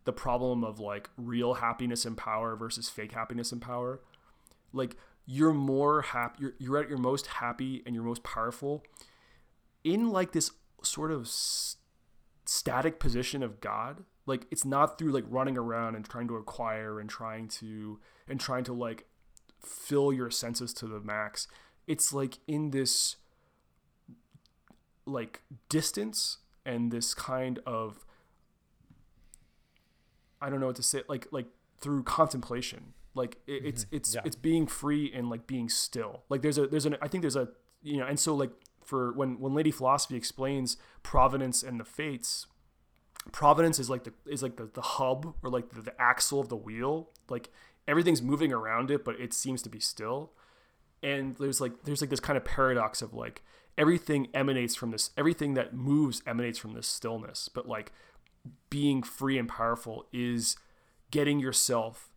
[0.04, 4.00] the problem of like real happiness and power versus fake happiness and power.
[4.72, 4.96] Like
[5.26, 8.82] you're more happy you're, you're at your most happy and you're most powerful
[9.82, 10.50] in like this
[10.82, 11.80] sort of st-
[12.46, 17.00] static position of God like it's not through like running around and trying to acquire
[17.00, 17.98] and trying to
[18.28, 19.06] and trying to like
[19.60, 21.46] fill your senses to the max
[21.86, 23.16] it's like in this
[25.06, 28.06] like distance and this kind of
[30.40, 31.46] i don't know what to say like like
[31.78, 33.66] through contemplation like it, mm-hmm.
[33.66, 34.20] it's it's yeah.
[34.24, 37.36] it's being free and like being still like there's a there's an i think there's
[37.36, 37.48] a
[37.82, 38.50] you know and so like
[38.82, 42.46] for when when lady philosophy explains providence and the fates
[43.32, 46.48] Providence is like the is like the, the hub or like the, the axle of
[46.48, 47.10] the wheel.
[47.28, 47.50] Like
[47.88, 50.32] everything's moving around it, but it seems to be still.
[51.02, 53.42] And there's like there's like this kind of paradox of like
[53.76, 57.48] everything emanates from this everything that moves emanates from this stillness.
[57.48, 57.92] But like
[58.70, 60.56] being free and powerful is
[61.10, 62.10] getting yourself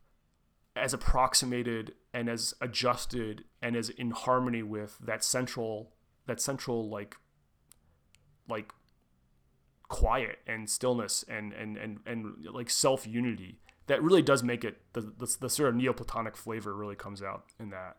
[0.75, 5.93] as approximated and as adjusted and as in harmony with that central
[6.25, 7.15] that central like
[8.49, 8.71] like
[9.87, 14.81] quiet and stillness and and and, and like self unity that really does make it
[14.93, 17.95] the, the, the sort of neoplatonic flavor really comes out in that.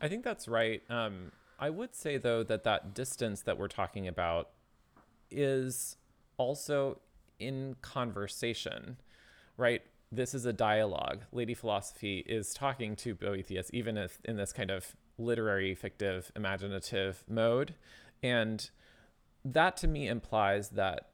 [0.00, 0.82] I think that's right.
[0.90, 4.50] Um, i would say though that that distance that we're talking about
[5.28, 5.96] is
[6.36, 7.00] also
[7.40, 8.96] in conversation
[9.58, 9.82] right?
[10.10, 11.24] This is a dialogue.
[11.32, 17.24] Lady philosophy is talking to boethius even if in this kind of literary fictive imaginative
[17.28, 17.74] mode.
[18.22, 18.70] And
[19.44, 21.07] that to me implies that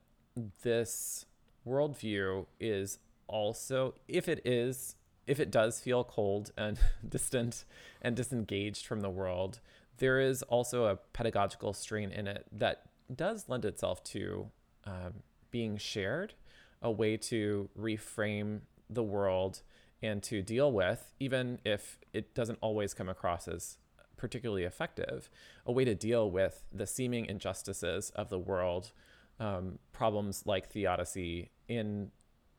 [0.63, 1.27] this
[1.67, 6.79] worldview is also, if it is, if it does feel cold and
[7.09, 7.65] distant
[8.03, 9.61] and disengaged from the world,
[9.99, 12.83] there is also a pedagogical strain in it that
[13.15, 14.51] does lend itself to
[14.87, 16.35] um, being shared,
[16.83, 18.61] a way to reframe
[18.91, 19.63] the world
[20.03, 23.79] and to deal with, even if it doesn't always come across as
[24.17, 25.31] particularly effective,
[25.65, 28.93] a way to deal with the seeming injustices of the world
[29.41, 32.11] um, problems like theodicy in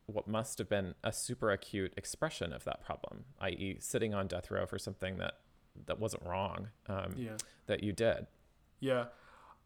[0.06, 4.50] what must have been a super acute expression of that problem, i.e., sitting on death
[4.50, 5.34] row for something that
[5.86, 7.36] that wasn't wrong um, Yeah.
[7.66, 8.26] that you did.
[8.80, 9.06] Yeah.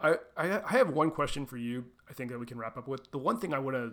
[0.00, 1.84] I, I I have one question for you.
[2.08, 3.10] I think that we can wrap up with.
[3.10, 3.92] The one thing I want to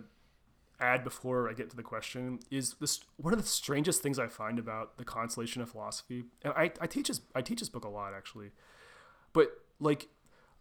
[0.80, 4.26] add before I get to the question is this one of the strangest things I
[4.28, 6.24] find about the Consolation of Philosophy.
[6.42, 8.52] And I, I teach this I teach this book a lot actually.
[9.32, 9.50] But
[9.80, 10.08] like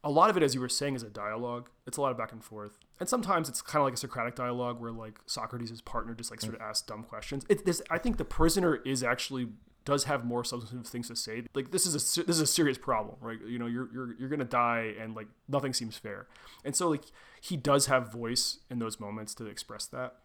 [0.08, 1.70] a lot of it as you were saying is a dialogue.
[1.86, 2.78] It's a lot of back and forth.
[2.98, 6.40] And sometimes it's kind of like a Socratic dialogue where like Socrates' partner just like
[6.40, 7.46] sort of asks dumb questions.
[7.50, 9.50] It, this I think the prisoner is actually
[9.84, 11.44] does have more substantive things to say.
[11.54, 13.38] Like this is a this is a serious problem, right?
[13.46, 16.28] You know, you're you're you're gonna die, and like nothing seems fair.
[16.64, 17.04] And so like
[17.42, 20.16] he does have voice in those moments to express that.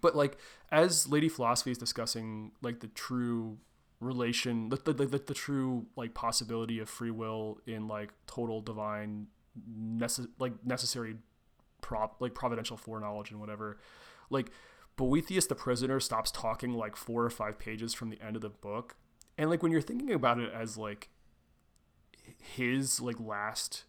[0.00, 0.38] But like
[0.70, 3.58] as Lady Philosophy is discussing like the true
[4.00, 9.26] relation, the the, the, the true like possibility of free will in like total divine
[9.70, 11.16] necess- like necessary
[11.82, 13.78] prop like providential foreknowledge and whatever,
[14.30, 14.50] like
[14.96, 18.50] Boethius the prisoner stops talking like four or five pages from the end of the
[18.50, 18.96] book.
[19.38, 21.10] And like when you're thinking about it as like
[22.38, 23.84] his like last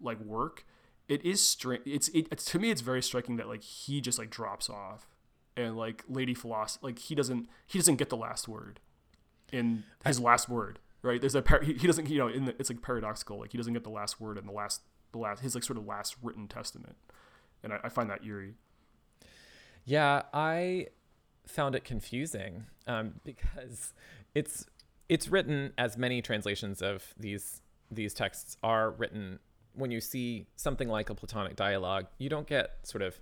[0.00, 0.66] like work,
[1.08, 1.82] it is strange.
[1.86, 5.06] It's it, it's to me it's very striking that like he just like drops off
[5.56, 8.80] and like Lady Philosophy like he doesn't he doesn't get the last word
[9.52, 11.20] in his last word right?
[11.20, 13.58] There's a par- he, he doesn't you know in the, it's like paradoxical like he
[13.58, 14.82] doesn't get the last word in the last
[15.12, 16.96] the last his like sort of last written testament.
[17.62, 18.54] And I, I find that eerie.
[19.84, 20.88] Yeah, I
[21.46, 23.94] found it confusing um, because
[24.34, 24.66] it's
[25.08, 29.38] it's written as many translations of these these texts are written.
[29.74, 33.20] When you see something like a Platonic dialogue, you don't get sort of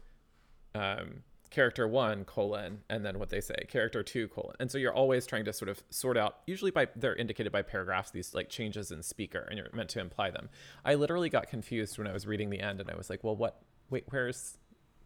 [0.75, 1.25] um,
[1.55, 5.25] character one colon and then what they say character two colon, and so you're always
[5.25, 6.39] trying to sort of sort out.
[6.47, 10.01] Usually by they're indicated by paragraphs these like changes in speaker, and you're meant to
[10.01, 10.49] imply them.
[10.85, 13.37] I literally got confused when I was reading the end, and I was like, well,
[13.37, 13.63] what?
[13.89, 14.59] Wait, where's?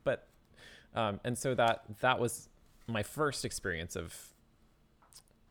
[0.04, 0.26] But
[0.94, 2.48] um, and so that that was
[2.86, 4.14] my first experience of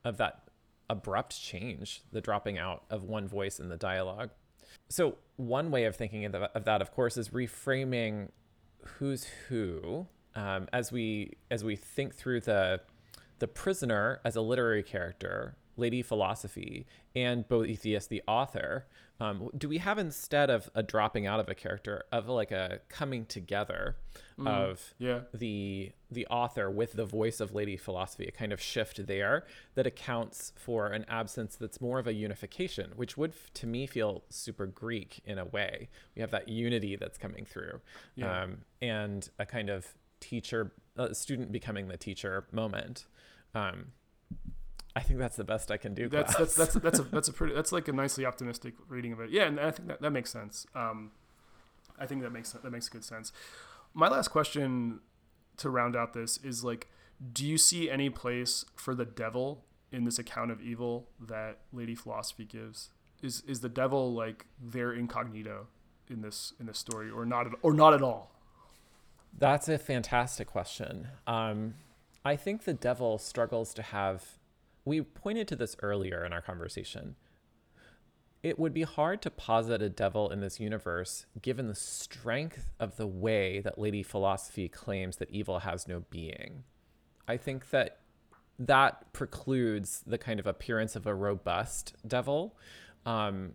[0.04, 0.50] of that
[0.90, 4.32] abrupt change the dropping out of one voice in the dialogue
[4.90, 8.30] so one way of thinking of that, of course is reframing
[8.84, 12.80] who's who um, as we as we think through the
[13.40, 16.86] the prisoner as a literary character lady philosophy
[17.16, 18.86] and boethius the author
[19.20, 22.80] um, do we have instead of a dropping out of a character of like a
[22.88, 23.98] coming together
[24.46, 25.22] of yeah.
[25.34, 29.88] the the author with the voice of lady philosophy a kind of shift there that
[29.88, 34.68] accounts for an absence that's more of a unification which would to me feel super
[34.68, 35.90] greek in a way.
[36.16, 37.82] We have that unity that's coming through.
[38.16, 38.44] Yeah.
[38.44, 39.88] um, and a kind of
[40.20, 43.06] teacher a student becoming the teacher moment
[43.54, 43.88] um,
[44.96, 46.56] i think that's the best i can do that's class.
[46.56, 49.30] that's that's that's a that's a pretty that's like a nicely optimistic reading of it.
[49.30, 50.66] Yeah, and I think that, that makes sense.
[50.76, 51.12] Um,
[52.00, 53.32] I think that makes that makes good sense.
[53.94, 55.00] My last question
[55.58, 56.88] to round out this is like,
[57.34, 61.96] do you see any place for the devil in this account of evil that Lady
[61.96, 62.90] Philosophy gives?
[63.22, 65.68] Is is the devil like there incognito
[66.10, 68.32] in this in this story, or not at, or not at all?
[69.38, 71.10] That's a fantastic question.
[71.28, 71.76] Um,
[72.26, 74.40] I think the devil struggles to have.
[74.84, 77.16] We pointed to this earlier in our conversation.
[78.42, 82.96] It would be hard to posit a devil in this universe given the strength of
[82.96, 86.64] the way that Lady Philosophy claims that evil has no being.
[87.28, 88.00] I think that
[88.60, 92.56] that precludes the kind of appearance of a robust devil.
[93.06, 93.54] Um,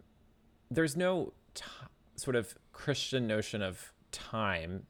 [0.71, 1.65] there's no t-
[2.17, 4.87] sort of Christian notion of time,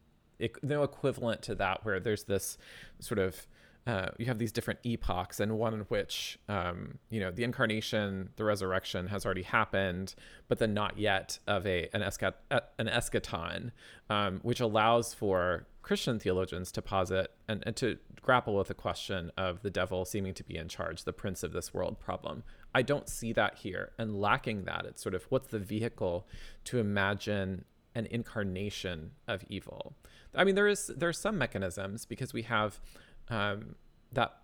[0.62, 2.58] no equivalent to that, where there's this
[3.00, 3.46] sort of
[3.86, 8.30] uh, you have these different epochs, and one in which um, you know the incarnation,
[8.36, 10.14] the resurrection has already happened,
[10.46, 13.72] but then not yet of a an, escat, uh, an eschaton,
[14.08, 19.32] um, which allows for Christian theologians to posit and, and to grapple with the question
[19.36, 22.44] of the devil seeming to be in charge, the prince of this world problem.
[22.72, 26.28] I don't see that here, and lacking that, it's sort of what's the vehicle
[26.66, 27.64] to imagine
[27.94, 29.94] an incarnation of evil.
[30.34, 32.80] I mean, there is there are some mechanisms because we have
[33.28, 33.76] um,
[34.12, 34.36] that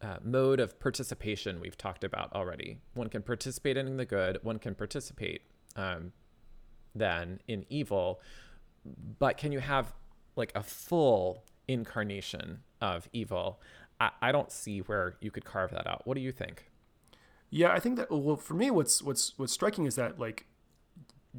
[0.00, 2.78] uh, mode of participation we've talked about already.
[2.94, 4.38] One can participate in the good.
[4.42, 5.42] One can participate
[5.76, 6.12] um,
[6.94, 8.20] then in evil.
[9.18, 9.92] But can you have
[10.36, 13.60] like a full incarnation of evil?
[13.98, 16.06] I, I don't see where you could carve that out.
[16.06, 16.70] What do you think?
[17.50, 20.46] Yeah, I think that well for me what's what's what's striking is that like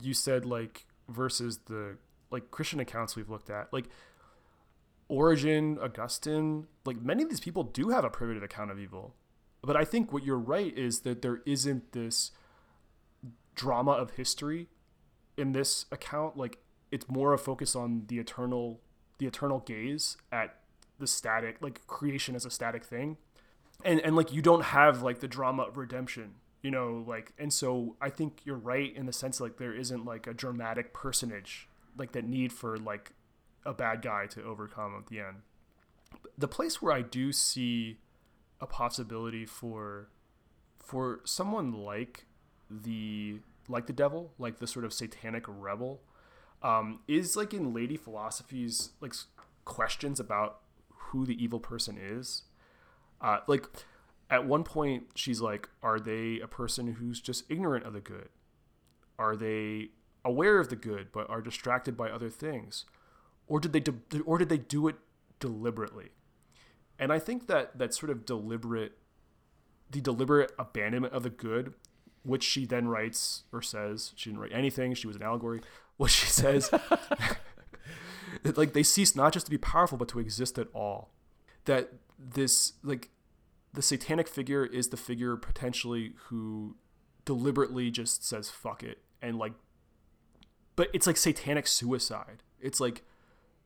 [0.02, 1.98] you said like versus the
[2.32, 3.86] like Christian accounts we've looked at, like
[5.08, 9.16] Origen, Augustine, like many of these people do have a privative account of evil.
[9.62, 12.32] But I think what you're right is that there isn't this
[13.56, 14.68] drama of history
[15.38, 16.38] in this account.
[16.38, 16.60] Like
[16.92, 18.82] it's more a focus on the eternal
[19.18, 20.60] the eternal gaze at
[21.00, 23.18] the static like creation as a static thing
[23.84, 26.36] and and like you don't have like the drama of redemption
[26.66, 30.04] you know like and so i think you're right in the sense like there isn't
[30.04, 33.12] like a dramatic personage like that need for like
[33.68, 35.38] a bad guy to overcome at the end.
[36.38, 38.00] The place where i do see
[38.60, 40.10] a possibility for
[40.80, 42.26] for someone like
[42.68, 46.02] the like the devil like the sort of satanic rebel
[46.64, 49.14] um, is like in lady philosophy's like
[49.66, 52.44] questions about who the evil person is.
[53.22, 53.68] Uh, like
[54.30, 58.30] at one point she's like are they a person who's just ignorant of the good?
[59.18, 59.90] Are they
[60.24, 62.86] aware of the good but are distracted by other things?
[63.48, 64.96] Or did they de- or did they do it
[65.40, 66.10] deliberately?
[66.98, 68.98] And i think that that sort of deliberate
[69.92, 71.74] the deliberate abandonment of the good
[72.24, 75.62] which she then writes or says she didn't write anything she was an allegory
[75.98, 76.72] what she says
[78.56, 81.12] like they cease not just to be powerful but to exist at all.
[81.66, 83.10] That this like
[83.76, 86.76] the satanic figure is the figure potentially who
[87.26, 89.54] deliberately just says fuck it and like
[90.76, 92.44] but it's like satanic suicide.
[92.60, 93.04] It's like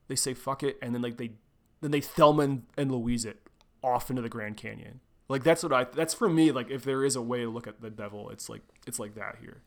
[0.08, 1.32] they say fuck it and then like they
[1.80, 3.38] then they Thelma and, and Louise it
[3.82, 5.00] off into the Grand Canyon.
[5.28, 7.66] Like that's what I that's for me like if there is a way to look
[7.66, 9.62] at the devil it's like it's like that here.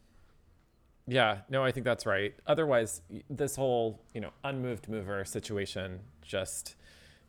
[1.05, 2.33] Yeah, no, I think that's right.
[2.47, 6.75] Otherwise, this whole, you know, unmoved mover situation just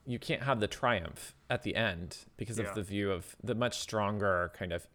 [0.06, 2.66] you can't have the triumph at the end because Yeah.
[2.66, 4.86] of the view of the much stronger kind of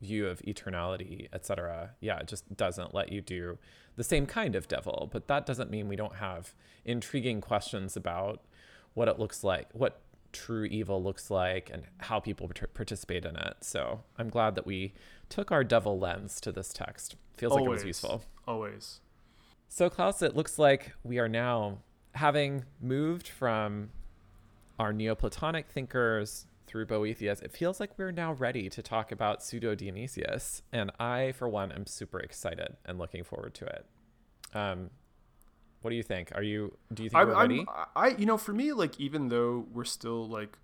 [0.00, 1.94] view of eternality, etc.
[2.00, 3.58] Yeah, it just doesn't let you do
[3.96, 6.54] the same kind of devil, but that doesn't mean we don't have
[6.84, 8.42] intriguing questions about
[8.94, 10.00] what it looks like, what
[10.32, 13.56] true evil looks like and how people part- participate in it.
[13.62, 14.94] So, I'm glad that we
[15.28, 17.16] took our devil lens to this text.
[17.36, 18.22] Feels like it was useful.
[18.46, 19.00] always
[19.68, 21.78] So, Klaus, it looks like we are now
[22.14, 23.90] having moved from
[24.80, 27.42] our Neoplatonic thinkers through Boethius.
[27.42, 30.62] It feels like we're now ready to talk about Pseudo Dionysius.
[30.72, 33.84] And I, for one, am super excited and looking forward to it.
[34.54, 34.88] Um,
[35.82, 36.32] what do you think?
[36.34, 37.60] Are you, do you think I'm, we're ready?
[37.60, 40.56] I'm, I, you know, for me, like, even though we're still like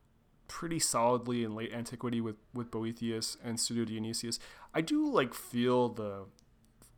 [0.48, 4.38] pretty solidly in late antiquity with with Boethius and Pseudo Dionysius,
[4.72, 6.24] I do like feel the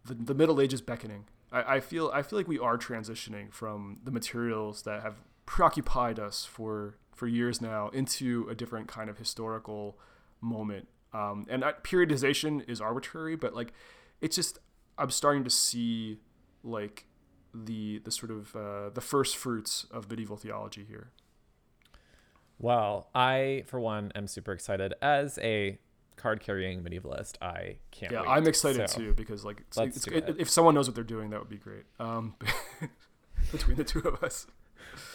[0.05, 1.25] the, the Middle Ages beckoning.
[1.51, 5.17] I, I feel I feel like we are transitioning from the materials that have
[5.49, 9.99] preoccupied us for for years now into a different kind of historical
[10.43, 10.87] moment.
[11.15, 13.73] Um, and I, periodization is arbitrary, but like
[14.21, 14.59] it's just
[14.99, 16.19] I'm starting to see
[16.63, 17.07] like
[17.55, 21.13] the the sort of uh, the first fruits of medieval theology here.
[22.59, 24.93] well, I, for one, am super excited.
[25.01, 25.79] As a
[26.17, 28.29] card carrying medievalist, I can't Yeah, wait.
[28.29, 30.37] I'm excited So- too because like it's, it's, it, it.
[30.39, 31.85] if someone knows what they're doing, that would be great.
[31.99, 32.35] Um,
[33.53, 34.47] between the two of us.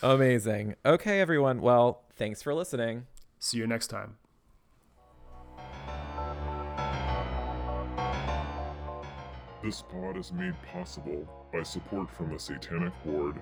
[0.02, 0.76] Amazing.
[0.86, 1.62] Okay, everyone.
[1.62, 3.08] Well, thanks for listening.
[3.40, 4.18] See you next time.
[9.64, 13.42] This pod is made possible by support from the Satanic Horde,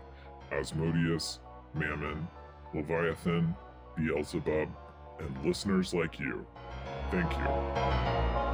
[0.51, 1.39] Asmodeus,
[1.73, 2.27] Mammon,
[2.75, 3.55] Leviathan,
[3.97, 4.69] Beelzebub,
[5.19, 6.45] and listeners like you.
[7.09, 8.50] Thank you.